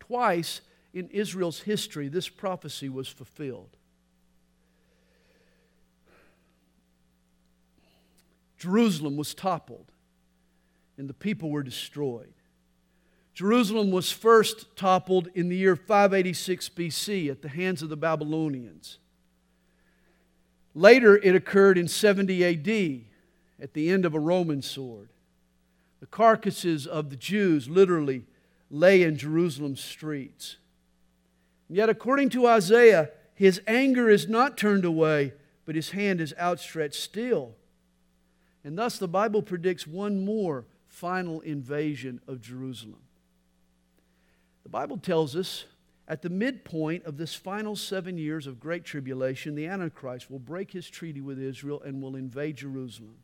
[0.00, 0.60] Twice
[0.94, 3.76] in Israel's history, this prophecy was fulfilled.
[8.56, 9.92] Jerusalem was toppled
[10.96, 12.32] and the people were destroyed.
[13.34, 18.98] Jerusalem was first toppled in the year 586 BC at the hands of the Babylonians.
[20.72, 23.04] Later, it occurred in 70 AD
[23.60, 25.08] at the end of a Roman sword.
[25.98, 28.24] The carcasses of the Jews literally
[28.70, 30.56] lay in Jerusalem's streets.
[31.68, 35.32] Yet, according to Isaiah, his anger is not turned away,
[35.64, 37.54] but his hand is outstretched still.
[38.62, 43.00] And thus, the Bible predicts one more final invasion of Jerusalem.
[44.62, 45.64] The Bible tells us
[46.06, 50.70] at the midpoint of this final seven years of great tribulation, the Antichrist will break
[50.70, 53.16] his treaty with Israel and will invade Jerusalem.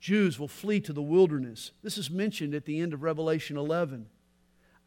[0.00, 1.72] Jews will flee to the wilderness.
[1.82, 4.06] This is mentioned at the end of Revelation 11.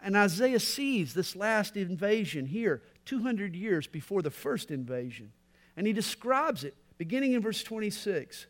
[0.05, 5.31] And Isaiah sees this last invasion here, 200 years before the first invasion.
[5.75, 8.45] And he describes it beginning in verse 26.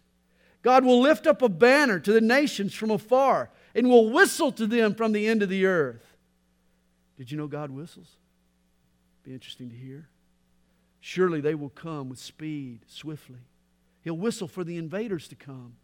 [0.61, 4.67] God will lift up a banner to the nations from afar and will whistle to
[4.67, 6.05] them from the end of the earth.
[7.17, 8.17] Did you know God whistles?
[9.23, 10.09] Be interesting to hear.
[10.99, 13.39] Surely they will come with speed, swiftly.
[14.01, 15.77] He'll whistle for the invaders to come.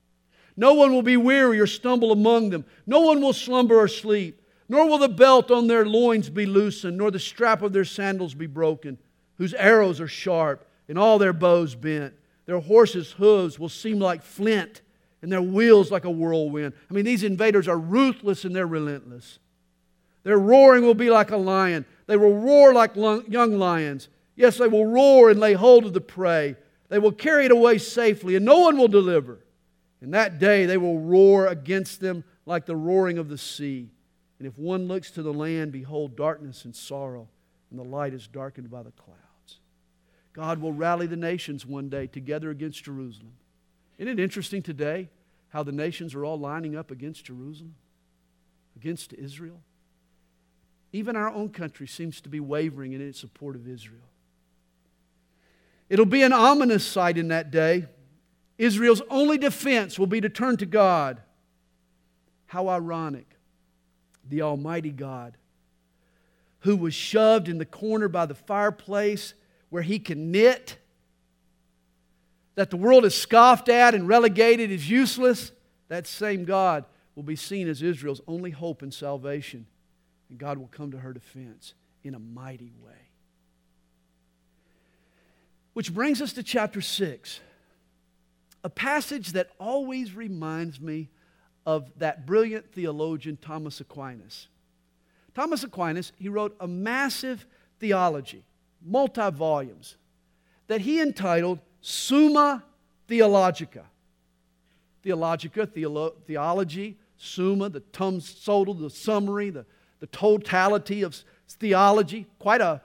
[0.58, 2.66] No one will be weary or stumble among them.
[2.86, 4.41] No one will slumber or sleep.
[4.72, 8.34] Nor will the belt on their loins be loosened, nor the strap of their sandals
[8.34, 8.98] be broken,
[9.38, 12.14] whose arrows are sharp and all their bows bent.
[12.46, 14.82] Their horses' hooves will seem like flint,
[15.22, 16.74] and their wheels like a whirlwind.
[16.90, 19.40] I mean, these invaders are ruthless and they're relentless.
[20.24, 21.84] Their roaring will be like a lion.
[22.08, 24.08] They will roar like young lions.
[24.38, 26.56] Yes, they will roar and lay hold of the prey.
[26.88, 29.40] They will carry it away safely, and no one will deliver.
[30.02, 33.90] In that day, they will roar against them like the roaring of the sea.
[34.42, 37.28] And if one looks to the land, behold, darkness and sorrow,
[37.70, 39.60] and the light is darkened by the clouds.
[40.34, 43.34] God will rally the nations one day together against Jerusalem.
[44.00, 45.10] Isn't it interesting today
[45.50, 47.76] how the nations are all lining up against Jerusalem,
[48.76, 49.62] against Israel?
[50.92, 54.10] Even our own country seems to be wavering in its support of Israel.
[55.88, 57.86] It'll be an ominous sight in that day.
[58.58, 61.22] Israel's only defense will be to turn to God.
[62.48, 63.31] How ironic.
[64.30, 65.38] The Almighty God,
[66.60, 69.34] who was shoved in the corner by the fireplace
[69.70, 70.78] where he can knit,
[72.56, 75.52] that the world is scoffed at and relegated as useless,
[75.88, 79.66] that same God will be seen as Israel's only hope and salvation.
[80.30, 83.10] And God will come to her defense in a mighty way.
[85.74, 87.40] Which brings us to chapter 6,
[88.64, 91.10] a passage that always reminds me
[91.66, 94.48] of that brilliant theologian Thomas Aquinas.
[95.34, 97.46] Thomas Aquinas, he wrote a massive
[97.80, 98.44] theology
[98.84, 99.96] multi volumes,
[100.68, 102.64] that he entitled Summa
[103.08, 103.86] Theologica.
[105.04, 109.66] Theologica, theolo- theology, summa, the tum total, the summary, the,
[110.00, 112.28] the totality of theology.
[112.40, 112.82] Quite a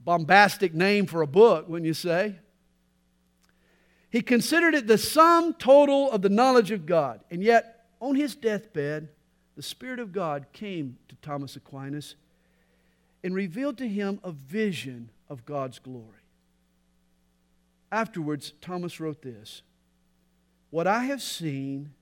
[0.00, 2.36] bombastic name for a book, wouldn't you say?
[4.10, 7.20] He considered it the sum total of the knowledge of God.
[7.30, 7.73] And yet,
[8.04, 9.08] on his deathbed,
[9.56, 12.16] the Spirit of God came to Thomas Aquinas
[13.22, 16.26] and revealed to him a vision of God's glory.
[17.90, 19.62] Afterwards, Thomas wrote this
[20.68, 21.94] What I have seen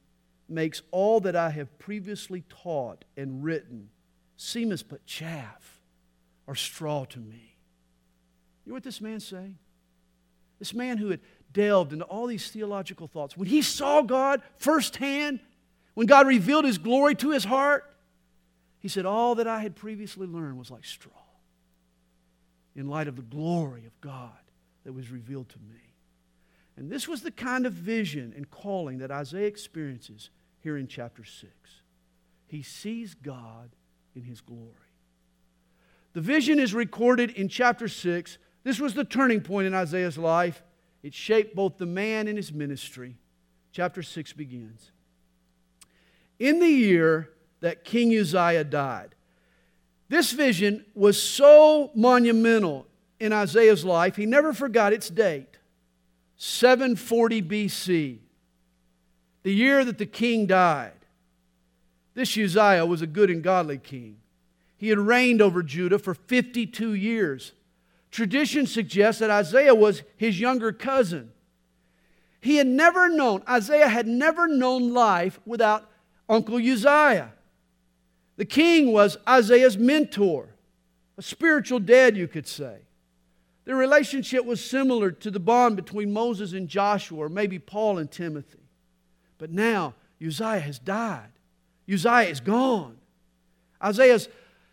[0.49, 3.91] makes all that I have previously taught and written
[4.37, 5.83] seem as but chaff
[6.49, 7.55] or straw to me.
[8.65, 9.57] You know what this man's saying?
[10.59, 11.21] This man who had
[11.53, 15.39] delved into all these theological thoughts, when he saw God firsthand,
[15.95, 17.85] when God revealed his glory to his heart,
[18.79, 21.13] he said, All that I had previously learned was like straw
[22.75, 24.31] in light of the glory of God
[24.85, 25.95] that was revealed to me.
[26.77, 31.25] And this was the kind of vision and calling that Isaiah experiences here in chapter
[31.25, 31.53] 6.
[32.47, 33.71] He sees God
[34.15, 34.69] in his glory.
[36.15, 38.39] The vision is recorded in chapter 6.
[38.65, 40.63] This was the turning point in Isaiah's life.
[41.03, 43.17] It shaped both the man and his ministry.
[43.73, 44.93] Chapter 6 begins.
[46.43, 49.15] In the year that King Uzziah died,
[50.09, 52.89] this vision was so monumental
[53.21, 55.59] in Isaiah's life, he never forgot its date
[56.39, 58.19] 740 BC,
[59.45, 61.07] the year that the king died.
[62.15, 64.17] This Uzziah was a good and godly king.
[64.77, 67.53] He had reigned over Judah for 52 years.
[68.11, 71.31] Tradition suggests that Isaiah was his younger cousin.
[72.41, 75.89] He had never known, Isaiah had never known life without
[76.33, 77.31] Uncle Uzziah.
[78.37, 80.49] The king was Isaiah's mentor,
[81.19, 82.79] a spiritual dad, you could say.
[83.67, 88.11] Their relationship was similar to the bond between Moses and Joshua, or maybe Paul and
[88.11, 88.59] Timothy.
[89.37, 89.95] But now,
[90.25, 91.29] Uzziah has died.
[91.93, 92.97] Uzziah is gone.
[93.85, 94.19] Isaiah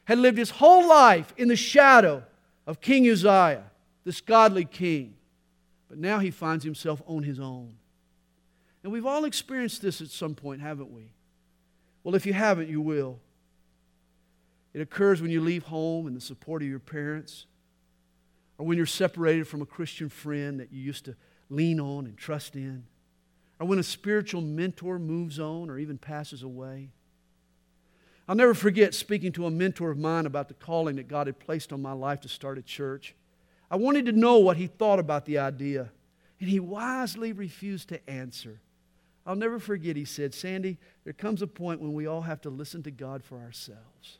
[0.05, 2.23] had lived his whole life in the shadow
[2.65, 3.63] of King Uzziah,
[4.05, 5.15] this godly king.
[5.89, 7.73] But now he finds himself on his own.
[8.81, 11.11] And we've all experienced this at some point, haven't we?
[12.09, 13.19] Well, if you haven't, you will.
[14.73, 17.45] It occurs when you leave home and the support of your parents,
[18.57, 21.15] or when you're separated from a Christian friend that you used to
[21.51, 22.85] lean on and trust in,
[23.59, 26.89] or when a spiritual mentor moves on or even passes away.
[28.27, 31.37] I'll never forget speaking to a mentor of mine about the calling that God had
[31.37, 33.13] placed on my life to start a church.
[33.69, 35.91] I wanted to know what he thought about the idea,
[36.39, 38.61] and he wisely refused to answer.
[39.29, 42.49] I'll never forget, he said, Sandy, there comes a point when we all have to
[42.49, 44.17] listen to God for ourselves.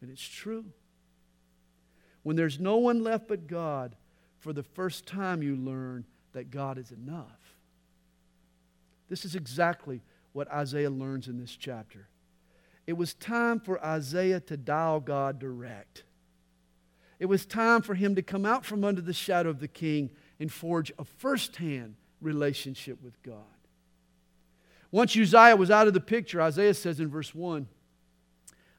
[0.00, 0.64] And it's true.
[2.22, 3.94] When there's no one left but God,
[4.38, 7.54] for the first time you learn that God is enough.
[9.10, 10.00] This is exactly
[10.32, 12.08] what Isaiah learns in this chapter.
[12.86, 16.04] It was time for Isaiah to dial God direct.
[17.18, 20.08] It was time for him to come out from under the shadow of the king
[20.38, 23.44] and forge a first-hand relationship with God.
[24.92, 27.66] Once Uzziah was out of the picture, Isaiah says in verse 1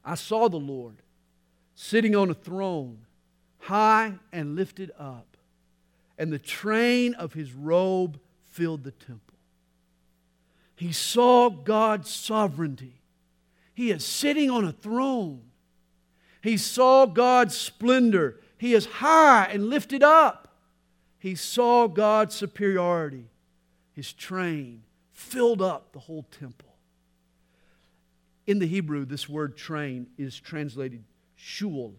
[0.04, 0.96] I saw the Lord
[1.74, 3.06] sitting on a throne,
[3.58, 5.36] high and lifted up,
[6.18, 9.34] and the train of his robe filled the temple.
[10.76, 13.00] He saw God's sovereignty.
[13.74, 15.42] He is sitting on a throne.
[16.42, 18.40] He saw God's splendor.
[18.58, 20.48] He is high and lifted up.
[21.18, 23.26] He saw God's superiority.
[23.94, 24.82] His train
[25.22, 26.68] filled up the whole temple.
[28.46, 31.04] In the Hebrew, this word train is translated
[31.36, 31.94] shul,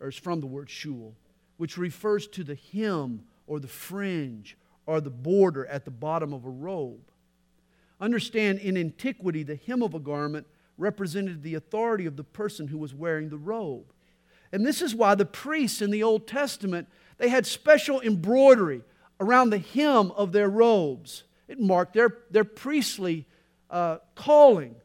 [0.00, 1.14] or is from the word shul,
[1.56, 4.56] which refers to the hem or the fringe
[4.86, 7.10] or the border at the bottom of a robe.
[8.00, 10.46] Understand, in antiquity, the hem of a garment
[10.76, 13.92] represented the authority of the person who was wearing the robe.
[14.52, 18.82] And this is why the priests in the Old Testament, they had special embroidery
[19.20, 21.22] around the hem of their robes.
[21.48, 23.26] It marked their, their priestly
[23.70, 24.76] uh, calling.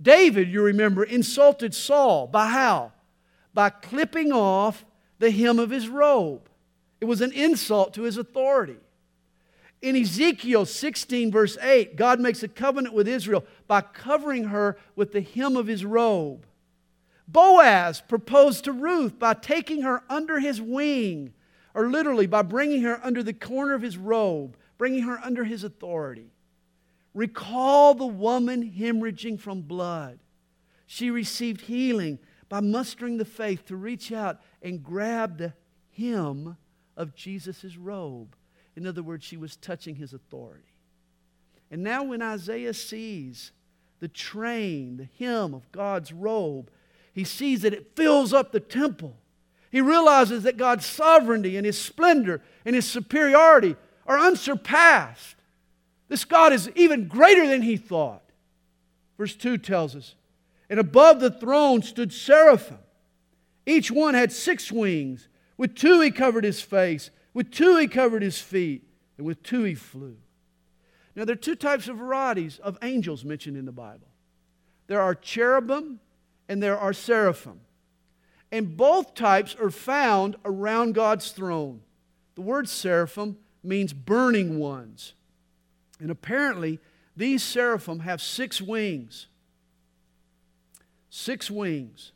[0.00, 2.92] David, you remember, insulted Saul by how?
[3.54, 4.84] By clipping off
[5.18, 6.48] the hem of his robe.
[7.00, 8.76] It was an insult to his authority.
[9.80, 15.12] In Ezekiel 16, verse 8, God makes a covenant with Israel by covering her with
[15.12, 16.46] the hem of his robe.
[17.26, 21.32] Boaz proposed to Ruth by taking her under his wing,
[21.74, 25.62] or literally by bringing her under the corner of his robe, bringing her under his
[25.62, 26.32] authority.
[27.14, 30.18] Recall the woman hemorrhaging from blood.
[30.88, 32.18] She received healing
[32.48, 35.52] by mustering the faith to reach out and grab the
[35.96, 36.56] hem
[36.96, 38.34] of Jesus' robe.
[38.74, 40.74] In other words, she was touching his authority.
[41.70, 43.52] And now, when Isaiah sees
[44.00, 46.72] the train, the hem of God's robe,
[47.12, 49.16] he sees that it fills up the temple.
[49.70, 53.76] He realizes that God's sovereignty and his splendor and his superiority
[54.12, 55.36] are unsurpassed.
[56.08, 58.22] This God is even greater than he thought.
[59.18, 60.14] Verse 2 tells us
[60.68, 62.78] And above the throne stood seraphim.
[63.66, 65.28] Each one had six wings.
[65.56, 68.84] With two he covered his face, with two he covered his feet,
[69.16, 70.16] and with two he flew.
[71.14, 74.08] Now, there are two types of varieties of angels mentioned in the Bible
[74.86, 76.00] there are cherubim
[76.48, 77.60] and there are seraphim.
[78.50, 81.80] And both types are found around God's throne.
[82.34, 85.14] The word seraphim means burning ones.
[86.00, 86.80] And apparently,
[87.16, 89.26] these seraphim have six wings.
[91.10, 92.12] Six wings.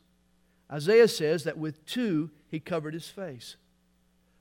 [0.71, 3.55] Isaiah says that with two he covered his face.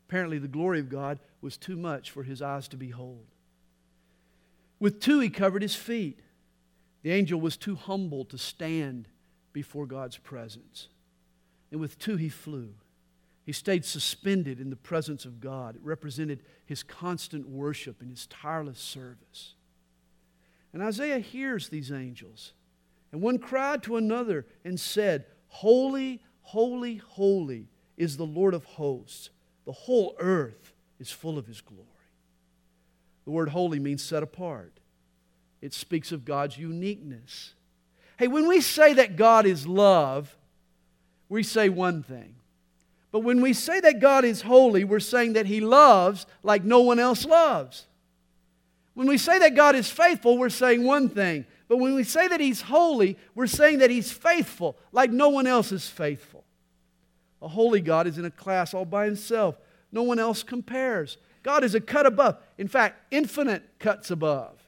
[0.09, 3.27] Apparently, the glory of God was too much for his eyes to behold.
[4.79, 6.21] With two, he covered his feet.
[7.03, 9.09] The angel was too humble to stand
[9.53, 10.89] before God's presence.
[11.71, 12.75] And with two, he flew.
[13.47, 15.77] He stayed suspended in the presence of God.
[15.77, 19.55] It represented his constant worship and his tireless service.
[20.73, 22.53] And Isaiah hears these angels.
[23.13, 29.31] And one cried to another and said, Holy, holy, holy is the Lord of hosts.
[29.65, 31.85] The whole earth is full of his glory.
[33.27, 34.81] The word holy means set apart,
[35.63, 37.55] it speaks of God's uniqueness.
[38.19, 40.37] Hey, when we say that God is love,
[41.29, 42.35] we say one thing.
[43.17, 46.81] But when we say that God is holy, we're saying that He loves like no
[46.81, 47.87] one else loves.
[48.93, 51.47] When we say that God is faithful, we're saying one thing.
[51.67, 55.47] But when we say that He's holy, we're saying that He's faithful like no one
[55.47, 56.45] else is faithful.
[57.41, 59.57] A holy God is in a class all by himself.
[59.91, 61.17] No one else compares.
[61.43, 62.37] God is a cut above.
[62.59, 64.59] In fact, infinite cuts above.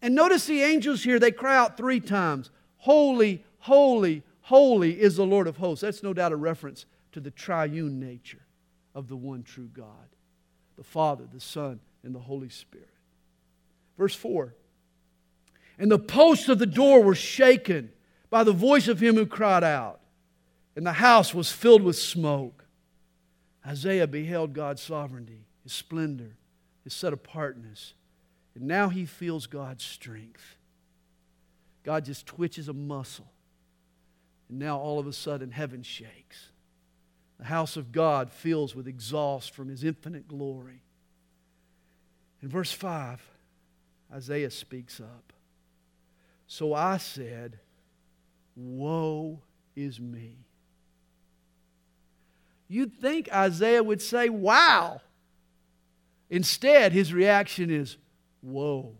[0.00, 2.48] And notice the angels here, they cry out three times
[2.78, 5.82] Holy, holy, holy is the Lord of hosts.
[5.82, 8.44] That's no doubt a reference to the triune nature
[8.94, 10.08] of the one true God
[10.76, 12.88] the Father, the Son, and the Holy Spirit.
[13.96, 14.54] Verse 4
[15.78, 17.90] And the posts of the door were shaken
[18.30, 20.00] by the voice of him who cried out
[20.78, 22.64] and the house was filled with smoke.
[23.66, 26.36] Isaiah beheld God's sovereignty, his splendor,
[26.84, 27.94] his set apartness,
[28.54, 30.54] and now he feels God's strength.
[31.82, 33.26] God just twitches a muscle
[34.48, 36.47] And now all of a sudden, heaven shakes.
[37.38, 40.82] The house of God fills with exhaust from his infinite glory.
[42.42, 43.20] In verse 5,
[44.12, 45.32] Isaiah speaks up.
[46.46, 47.58] So I said,
[48.56, 49.40] Woe
[49.76, 50.38] is me.
[52.66, 55.00] You'd think Isaiah would say, Wow.
[56.30, 57.96] Instead, his reaction is,
[58.40, 58.94] Whoa.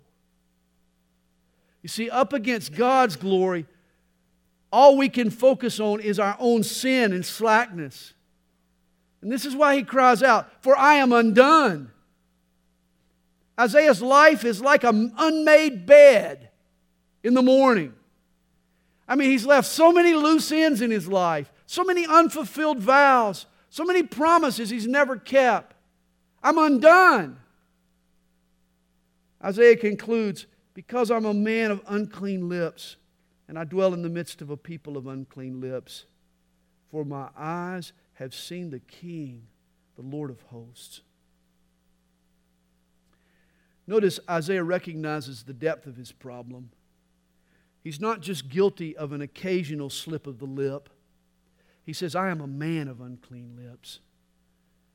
[1.83, 3.67] You see, up against God's glory,
[4.71, 8.13] all we can focus on is our own sin and slackness.
[9.21, 11.91] And this is why he cries out, For I am undone.
[13.59, 16.51] Isaiah's life is like an unmade bed
[17.25, 17.95] in the morning.
[19.09, 23.47] I mean, he's left so many loose ends in his life, so many unfulfilled vows,
[23.71, 25.75] so many promises he's never kept.
[26.43, 27.39] I'm undone.
[29.43, 32.97] Isaiah concludes, Because I'm a man of unclean lips,
[33.49, 36.05] and I dwell in the midst of a people of unclean lips,
[36.91, 39.47] for my eyes have seen the King,
[39.95, 41.03] the Lord of hosts.
[43.87, 46.71] Notice Isaiah recognizes the depth of his problem.
[47.83, 50.89] He's not just guilty of an occasional slip of the lip.
[51.87, 54.01] He says, I am a man of unclean lips.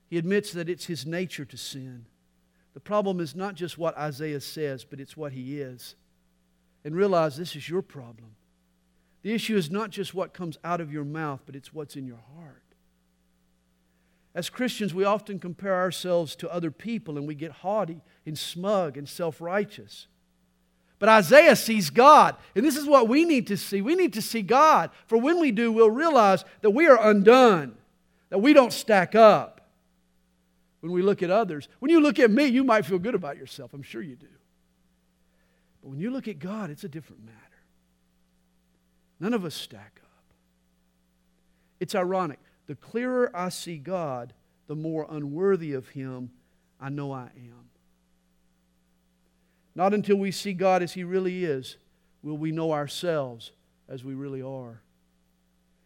[0.09, 2.05] He admits that it's his nature to sin.
[2.73, 5.95] The problem is not just what Isaiah says, but it's what he is.
[6.83, 8.35] And realize this is your problem.
[9.21, 12.05] The issue is not just what comes out of your mouth, but it's what's in
[12.05, 12.62] your heart.
[14.35, 18.97] As Christians, we often compare ourselves to other people and we get haughty and smug
[18.97, 20.07] and self righteous.
[20.97, 23.81] But Isaiah sees God, and this is what we need to see.
[23.81, 27.75] We need to see God, for when we do, we'll realize that we are undone,
[28.29, 29.59] that we don't stack up.
[30.79, 33.37] When we look at others, when you look at me, you might feel good about
[33.37, 33.73] yourself.
[33.73, 34.27] I'm sure you do.
[35.81, 37.37] But when you look at God, it's a different matter.
[39.19, 40.23] None of us stack up.
[41.79, 44.33] It's ironic the clearer I see God,
[44.67, 46.31] the more unworthy of Him
[46.79, 47.69] I know I am.
[49.75, 51.77] Not until we see God as He really is
[52.21, 53.51] will we know ourselves
[53.89, 54.81] as we really are.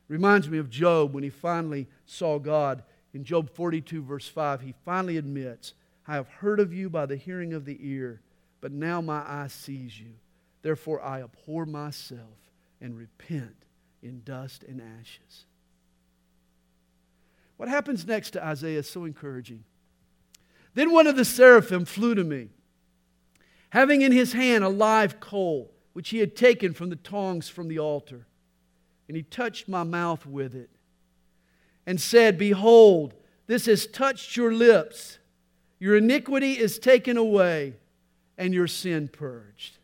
[0.07, 2.83] Reminds me of Job when he finally saw God.
[3.13, 5.73] In Job 42, verse 5, he finally admits,
[6.07, 8.21] I have heard of you by the hearing of the ear,
[8.61, 10.13] but now my eye sees you.
[10.61, 13.55] Therefore I abhor myself and repent
[14.01, 15.45] in dust and ashes.
[17.57, 19.63] What happens next to Isaiah is so encouraging.
[20.75, 22.49] Then one of the seraphim flew to me,
[23.71, 27.67] having in his hand a live coal, which he had taken from the tongs from
[27.67, 28.27] the altar.
[29.07, 30.69] And he touched my mouth with it
[31.87, 33.15] and said, Behold,
[33.47, 35.17] this has touched your lips.
[35.79, 37.73] Your iniquity is taken away
[38.37, 39.77] and your sin purged.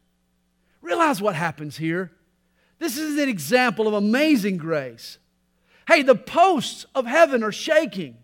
[0.82, 2.12] Realize what happens here.
[2.78, 5.18] This is an example of amazing grace.
[5.88, 8.18] Hey, the posts of heaven are shaking,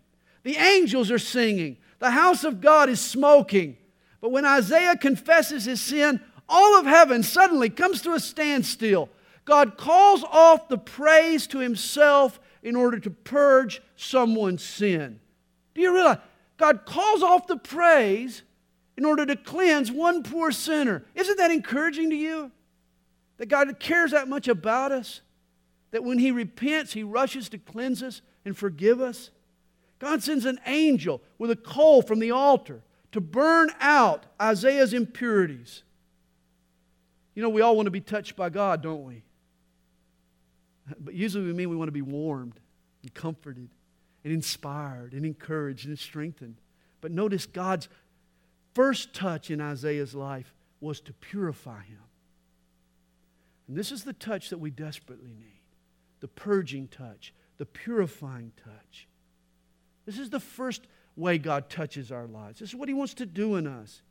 [0.43, 3.78] the angels are singing, the house of God is smoking.
[4.22, 9.10] But when Isaiah confesses his sin, all of heaven suddenly comes to a standstill.
[9.45, 15.20] God calls off the praise to himself in order to purge someone's sin.
[15.74, 16.18] Do you realize?
[16.57, 18.43] God calls off the praise
[18.97, 21.05] in order to cleanse one poor sinner.
[21.16, 22.51] Isn't that encouraging to you?
[23.38, 25.22] That God cares that much about us?
[25.91, 29.31] That when he repents, he rushes to cleanse us and forgive us?
[29.99, 32.81] God sends an angel with a coal from the altar
[33.11, 35.83] to burn out Isaiah's impurities.
[37.35, 39.23] You know, we all want to be touched by God, don't we?
[40.99, 42.59] But usually we mean we want to be warmed
[43.01, 43.69] and comforted
[44.23, 46.55] and inspired and encouraged and strengthened.
[47.01, 47.87] But notice God's
[48.73, 51.99] first touch in Isaiah's life was to purify him.
[53.67, 55.59] And this is the touch that we desperately need
[56.20, 59.07] the purging touch, the purifying touch.
[60.05, 62.59] This is the first way God touches our lives.
[62.59, 64.01] This is what He wants to do in us.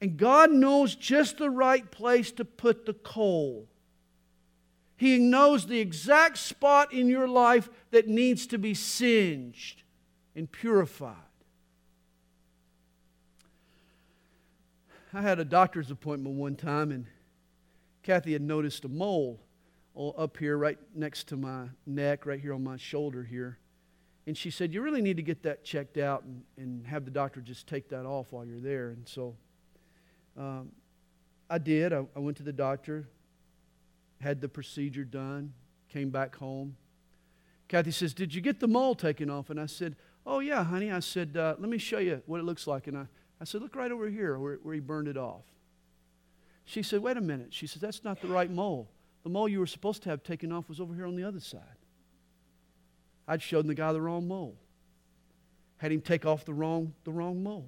[0.00, 3.68] And God knows just the right place to put the coal.
[4.96, 9.82] He knows the exact spot in your life that needs to be singed
[10.36, 11.16] and purified.
[15.12, 17.06] I had a doctor's appointment one time, and
[18.02, 19.40] Kathy had noticed a mole
[19.96, 23.58] up here, right next to my neck, right here on my shoulder here.
[24.26, 27.10] And she said, You really need to get that checked out and, and have the
[27.10, 28.90] doctor just take that off while you're there.
[28.90, 29.36] And so
[30.36, 30.72] um,
[31.48, 31.92] I did.
[31.92, 33.06] I, I went to the doctor,
[34.20, 35.52] had the procedure done,
[35.88, 36.76] came back home.
[37.68, 39.50] Kathy says, Did you get the mole taken off?
[39.50, 40.90] And I said, Oh, yeah, honey.
[40.90, 42.86] I said, uh, Let me show you what it looks like.
[42.86, 43.06] And I,
[43.40, 45.44] I said, Look right over here where, where he burned it off.
[46.64, 47.52] She said, Wait a minute.
[47.52, 48.88] She said, That's not the right mole.
[49.24, 51.40] The mole you were supposed to have taken off was over here on the other
[51.40, 51.62] side.
[53.26, 54.54] I'd shown the guy the wrong mole.
[55.78, 57.66] Had him take off the wrong, the wrong mole.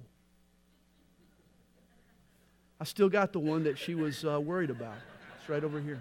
[2.79, 4.93] I still got the one that she was uh, worried about.
[5.39, 5.99] It's right over here.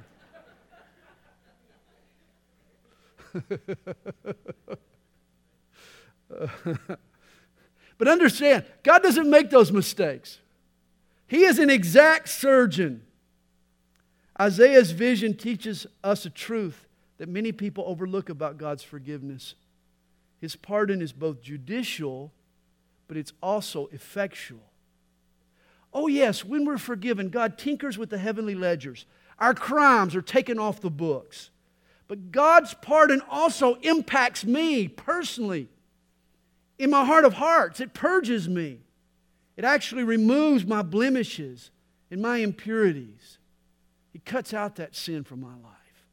[7.98, 10.38] but understand, God doesn't make those mistakes.
[11.26, 13.05] He is an exact surgeon.
[14.40, 16.86] Isaiah's vision teaches us a truth
[17.18, 19.54] that many people overlook about God's forgiveness.
[20.40, 22.32] His pardon is both judicial,
[23.08, 24.60] but it's also effectual.
[25.94, 29.06] Oh, yes, when we're forgiven, God tinkers with the heavenly ledgers.
[29.38, 31.50] Our crimes are taken off the books.
[32.08, 35.68] But God's pardon also impacts me personally.
[36.78, 38.80] In my heart of hearts, it purges me.
[39.56, 41.70] It actually removes my blemishes
[42.10, 43.35] and my impurities.
[44.16, 46.06] He cuts out that sin from my life.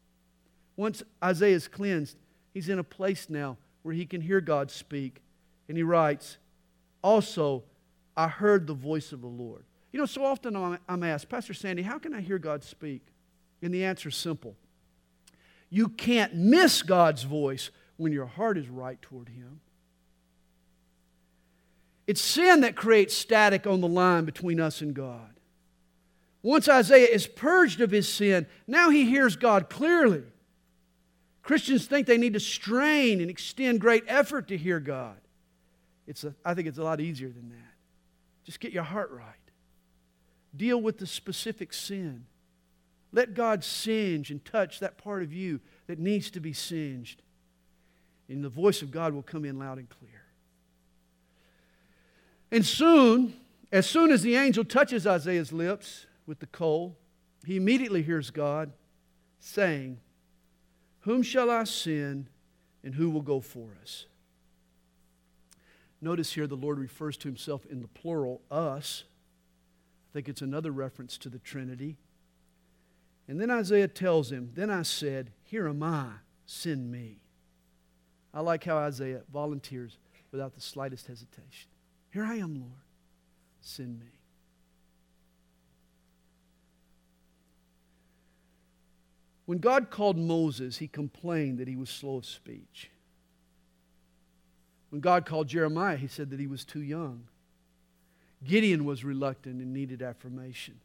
[0.75, 2.17] Once Isaiah is cleansed,
[2.53, 5.21] he's in a place now where he can hear God speak.
[5.69, 6.37] And he writes,
[7.01, 7.63] Also,
[8.17, 9.63] I heard the voice of the Lord.
[9.93, 13.03] You know, so often I'm asked, Pastor Sandy, how can I hear God speak?
[13.61, 14.57] And the answer is simple
[15.69, 19.61] you can't miss God's voice when your heart is right toward Him.
[22.05, 25.32] It's sin that creates static on the line between us and God.
[26.43, 30.23] Once Isaiah is purged of his sin, now he hears God clearly.
[31.41, 35.17] Christians think they need to strain and extend great effort to hear God.
[36.05, 37.73] It's a, I think it's a lot easier than that.
[38.43, 39.25] Just get your heart right.
[40.55, 42.25] Deal with the specific sin.
[43.13, 47.21] Let God singe and touch that part of you that needs to be singed.
[48.27, 50.23] And the voice of God will come in loud and clear.
[52.51, 53.33] And soon,
[53.71, 56.97] as soon as the angel touches Isaiah's lips with the coal,
[57.45, 58.71] he immediately hears God
[59.39, 59.99] saying,
[61.01, 62.29] Whom shall I send,
[62.83, 64.05] and who will go for us?
[66.01, 69.03] Notice here the Lord refers to himself in the plural, us.
[70.09, 71.97] I think it's another reference to the Trinity.
[73.27, 76.07] And then Isaiah tells him, Then I said, Here am I,
[76.45, 77.19] send me.
[78.33, 79.97] I like how Isaiah volunteers
[80.31, 81.69] without the slightest hesitation.
[82.11, 82.83] Here I am, Lord,
[83.61, 84.07] send me.
[89.45, 92.89] When God called Moses, he complained that he was slow of speech.
[94.89, 97.23] When God called Jeremiah, he said that he was too young.
[98.45, 100.79] Gideon was reluctant and needed affirmation.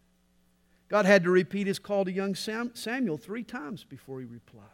[0.89, 4.65] God had to repeat his call to young Samuel three times before he replied.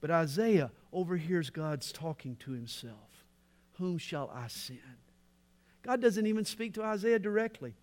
[0.00, 3.24] But Isaiah overhears God's talking to himself
[3.78, 4.78] Whom shall I send?
[5.82, 7.74] God doesn't even speak to Isaiah directly.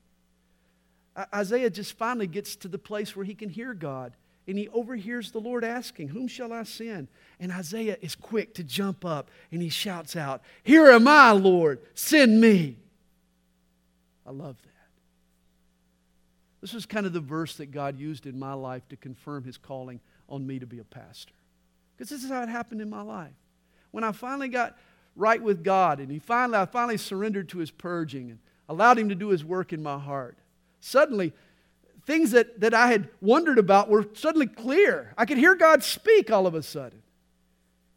[1.34, 4.14] Isaiah just finally gets to the place where he can hear God.
[4.48, 7.08] And he overhears the Lord asking, Whom shall I send?
[7.40, 11.80] And Isaiah is quick to jump up and he shouts out, Here am I, Lord,
[11.94, 12.78] send me.
[14.26, 14.72] I love that.
[16.62, 19.58] This is kind of the verse that God used in my life to confirm his
[19.58, 21.34] calling on me to be a pastor.
[21.96, 23.34] Because this is how it happened in my life.
[23.92, 24.78] When I finally got
[25.16, 28.40] right with God and he finally, I finally surrendered to his purging and
[28.70, 30.38] allowed him to do his work in my heart,
[30.80, 31.34] suddenly
[32.06, 35.14] things that, that I had wondered about were suddenly clear.
[35.18, 37.02] I could hear God speak all of a sudden.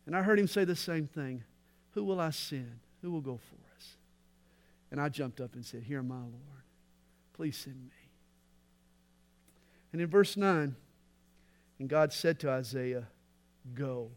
[0.07, 1.45] And I heard him say the same thing
[1.93, 2.81] Who will I send?
[3.03, 3.97] Who will go for us?
[4.91, 6.65] And I jumped up and said, Here, my Lord,
[7.33, 7.91] please send me.
[9.93, 10.75] And in verse 9,
[11.79, 13.07] and God said to Isaiah,
[13.75, 14.11] Go.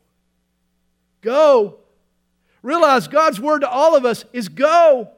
[1.22, 1.80] Go.
[2.62, 5.10] Realize God's word to all of us is go.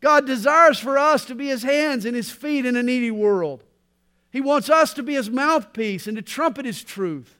[0.00, 3.62] God desires for us to be his hands and his feet in a needy world.
[4.30, 7.36] He wants us to be his mouthpiece and to trumpet his truth.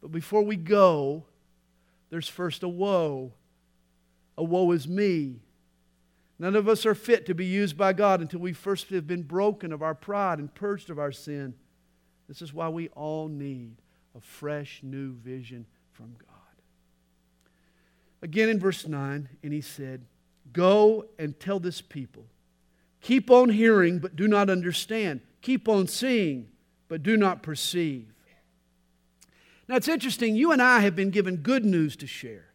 [0.00, 1.24] But before we go,
[2.10, 3.32] there's first a woe.
[4.38, 5.40] A woe is me.
[6.38, 9.22] None of us are fit to be used by God until we first have been
[9.22, 11.54] broken of our pride and purged of our sin.
[12.28, 13.76] This is why we all need
[14.16, 16.28] a fresh, new vision from God.
[18.22, 20.04] Again in verse 9, and he said,
[20.52, 22.24] Go and tell this people,
[23.00, 25.20] keep on hearing, but do not understand.
[25.42, 26.48] Keep on seeing,
[26.88, 28.06] but do not perceive.
[29.68, 32.46] Now it's interesting, you and I have been given good news to share,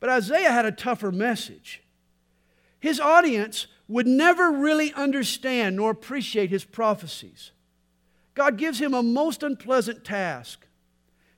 [0.00, 1.82] but Isaiah had a tougher message
[2.82, 7.52] his audience would never really understand nor appreciate his prophecies.
[8.34, 10.66] God gives him a most unpleasant task.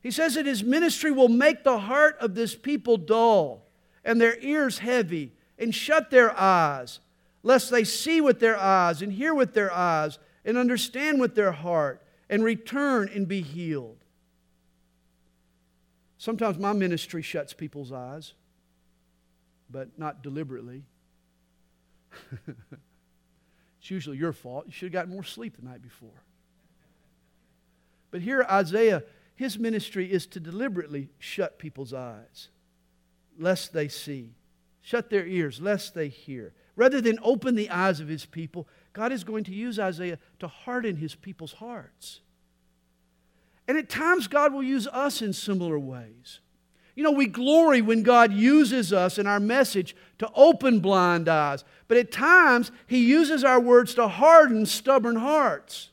[0.01, 3.67] He says that his ministry will make the heart of this people dull
[4.07, 7.01] and their ears heavy and shut their eyes,
[7.43, 11.53] lest they see with their eyes and hear with their eyes and understand with their
[11.53, 13.99] heart and return and be healed.
[16.19, 18.35] Sometimes my ministry shuts people's eyes,
[19.71, 20.85] but not deliberately.
[22.49, 24.67] it's usually your fault.
[24.67, 26.23] You should have gotten more sleep the night before.
[28.11, 29.03] But here, Isaiah,
[29.35, 32.49] his ministry is to deliberately shut people's eyes,
[33.39, 34.35] lest they see,
[34.81, 36.55] shut their ears, lest they hear.
[36.77, 40.49] Rather than open the eyes of his people, God is going to use Isaiah to
[40.49, 42.21] harden his people's hearts.
[43.69, 46.41] And at times, God will use us in similar ways.
[46.95, 51.65] You know, we glory when God uses us in our message to open blind eyes,
[51.89, 55.91] but at times, He uses our words to harden stubborn hearts.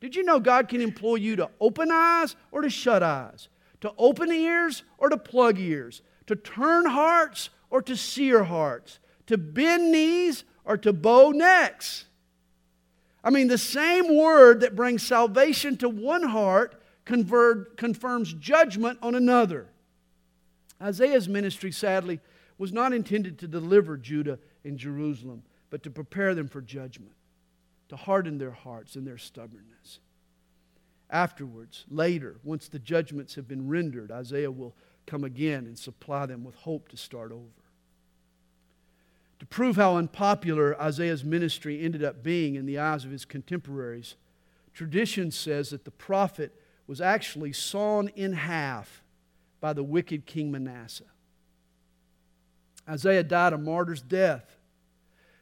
[0.00, 3.48] Did you know God can employ you to open eyes or to shut eyes?
[3.82, 6.02] To open ears or to plug ears?
[6.28, 9.00] To turn hearts or to sear hearts?
[9.26, 12.06] To bend knees or to bow necks?
[13.24, 19.14] I mean, the same word that brings salvation to one heart convert, confirms judgment on
[19.14, 19.68] another.
[20.80, 22.20] Isaiah's ministry, sadly,
[22.58, 27.14] was not intended to deliver Judah and Jerusalem, but to prepare them for judgment,
[27.88, 30.00] to harden their hearts and their stubbornness.
[31.08, 34.74] Afterwards, later, once the judgments have been rendered, Isaiah will
[35.06, 37.61] come again and supply them with hope to start over.
[39.42, 44.14] To prove how unpopular Isaiah's ministry ended up being in the eyes of his contemporaries,
[44.72, 46.54] tradition says that the prophet
[46.86, 49.02] was actually sawn in half
[49.60, 51.10] by the wicked King Manasseh.
[52.88, 54.58] Isaiah died a martyr's death.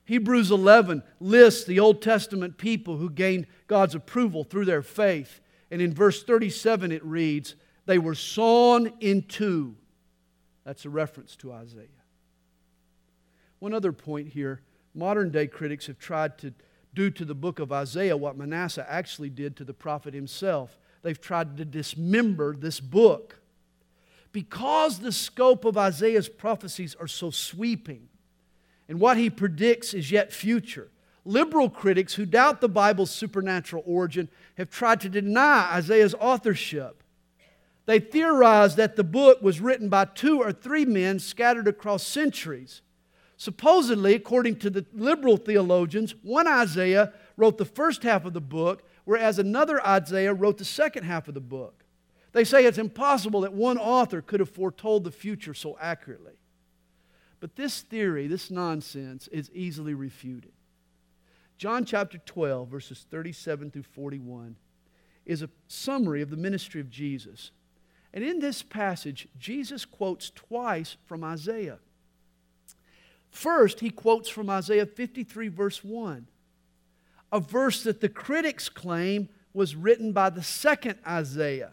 [0.06, 5.42] Hebrews 11 lists the Old Testament people who gained God's approval through their faith.
[5.70, 9.76] And in verse 37 it reads, They were sawn in two.
[10.64, 11.99] That's a reference to Isaiah.
[13.60, 14.62] One other point here
[14.94, 16.52] modern day critics have tried to
[16.92, 20.76] do to the book of Isaiah what Manasseh actually did to the prophet himself.
[21.02, 23.40] They've tried to dismember this book.
[24.32, 28.08] Because the scope of Isaiah's prophecies are so sweeping
[28.88, 30.90] and what he predicts is yet future,
[31.24, 37.04] liberal critics who doubt the Bible's supernatural origin have tried to deny Isaiah's authorship.
[37.86, 42.82] They theorize that the book was written by two or three men scattered across centuries.
[43.40, 48.82] Supposedly, according to the liberal theologians, one Isaiah wrote the first half of the book,
[49.06, 51.82] whereas another Isaiah wrote the second half of the book.
[52.32, 56.34] They say it's impossible that one author could have foretold the future so accurately.
[57.40, 60.52] But this theory, this nonsense, is easily refuted.
[61.56, 64.56] John chapter 12, verses 37 through 41,
[65.24, 67.52] is a summary of the ministry of Jesus.
[68.12, 71.78] And in this passage, Jesus quotes twice from Isaiah.
[73.30, 76.26] First, he quotes from Isaiah 53, verse 1
[77.32, 81.72] a verse that the critics claim was written by the second Isaiah.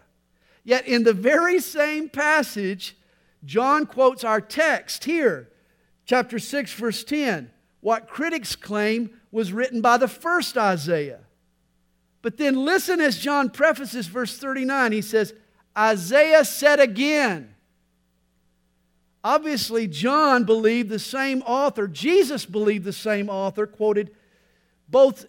[0.63, 2.97] Yet in the very same passage,
[3.45, 5.49] John quotes our text here,
[6.05, 7.51] chapter 6, verse 10,
[7.81, 11.21] what critics claim was written by the first Isaiah.
[12.21, 14.91] But then listen as John prefaces verse 39.
[14.91, 15.33] He says,
[15.77, 17.53] Isaiah said again.
[19.27, 24.11] Obviously, John believed the same author, Jesus believed the same author, quoted
[24.87, 25.25] both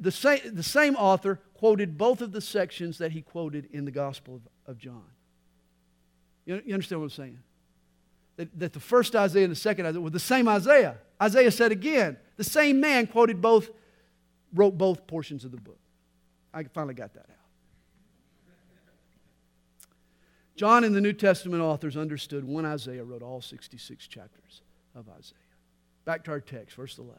[0.00, 3.90] the same, the same author quoted both of the sections that he quoted in the
[3.90, 5.04] Gospel of, of John.
[6.46, 7.38] You, you, understand what I'm saying?
[8.36, 10.96] That, that the first Isaiah and the second Isaiah were the same Isaiah.
[11.22, 13.68] Isaiah said again, the same man quoted both,
[14.54, 15.78] wrote both portions of the book.
[16.54, 17.37] I finally got that out.
[20.58, 24.62] John and the New Testament authors understood one Isaiah wrote all 66 chapters
[24.96, 25.38] of Isaiah.
[26.04, 27.14] Back to our text, verse 11.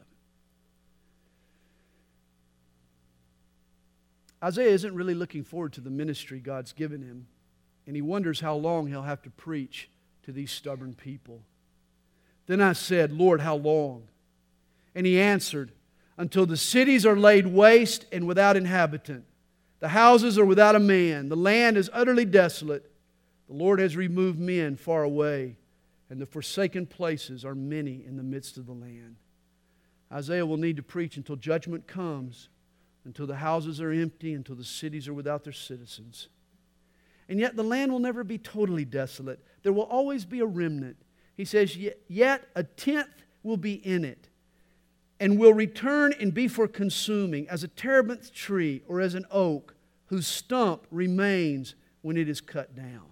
[4.44, 7.28] Isaiah isn't really looking forward to the ministry God's given him,
[7.86, 9.88] and he wonders how long he'll have to preach
[10.24, 11.40] to these stubborn people.
[12.46, 14.02] Then I said, Lord, how long?
[14.94, 15.72] And he answered,
[16.18, 19.24] Until the cities are laid waste and without inhabitant,
[19.78, 22.89] the houses are without a man, the land is utterly desolate.
[23.50, 25.56] The Lord has removed men far away,
[26.08, 29.16] and the forsaken places are many in the midst of the land.
[30.12, 32.48] Isaiah will need to preach until judgment comes
[33.04, 36.28] until the houses are empty, until the cities are without their citizens.
[37.28, 39.42] And yet the land will never be totally desolate.
[39.64, 40.96] There will always be a remnant.
[41.36, 41.76] He says,
[42.06, 44.28] Yet a tenth will be in it,
[45.18, 49.74] and will return and be for consuming, as a terebinth tree or as an oak
[50.06, 53.10] whose stump remains when it is cut down.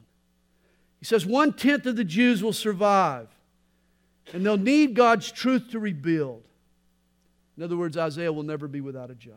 [0.99, 3.28] He says, One tenth of the Jews will survive,
[4.32, 6.42] and they'll need God's truth to rebuild.
[7.57, 9.34] In other words, Isaiah will never be without a job.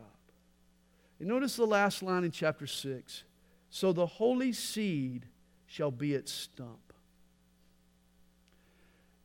[1.18, 3.24] And notice the last line in chapter 6.
[3.70, 5.26] So the holy seed
[5.66, 6.92] shall be its stump.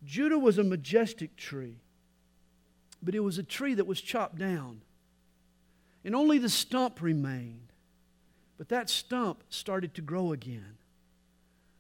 [0.06, 1.78] Judah was a majestic tree,
[3.04, 4.82] but it was a tree that was chopped down.
[6.06, 7.74] And only the stump remained.
[8.58, 10.77] But that stump started to grow again.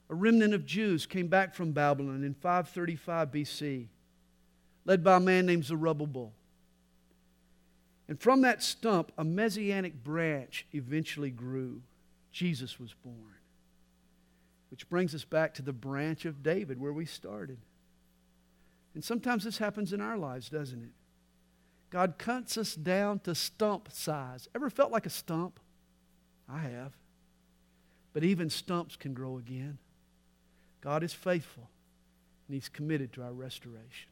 [0.10, 3.88] A remnant of Jews came back from Babylon in 535 BC,
[4.86, 6.34] led by a man named Zerubbabel.
[8.08, 11.82] And from that stump, a messianic branch eventually grew.
[12.32, 13.36] Jesus was born.
[14.72, 17.58] Which brings us back to the branch of David where we started.
[18.93, 20.91] And sometimes this happens in our lives, doesn't it?
[21.89, 24.47] God cuts us down to stump size.
[24.55, 25.60] Ever felt like a stump?
[26.49, 26.93] I have.
[28.14, 29.78] But even stumps can grow again.
[30.82, 31.69] God is faithful,
[32.47, 34.09] and He's committed to our restoration.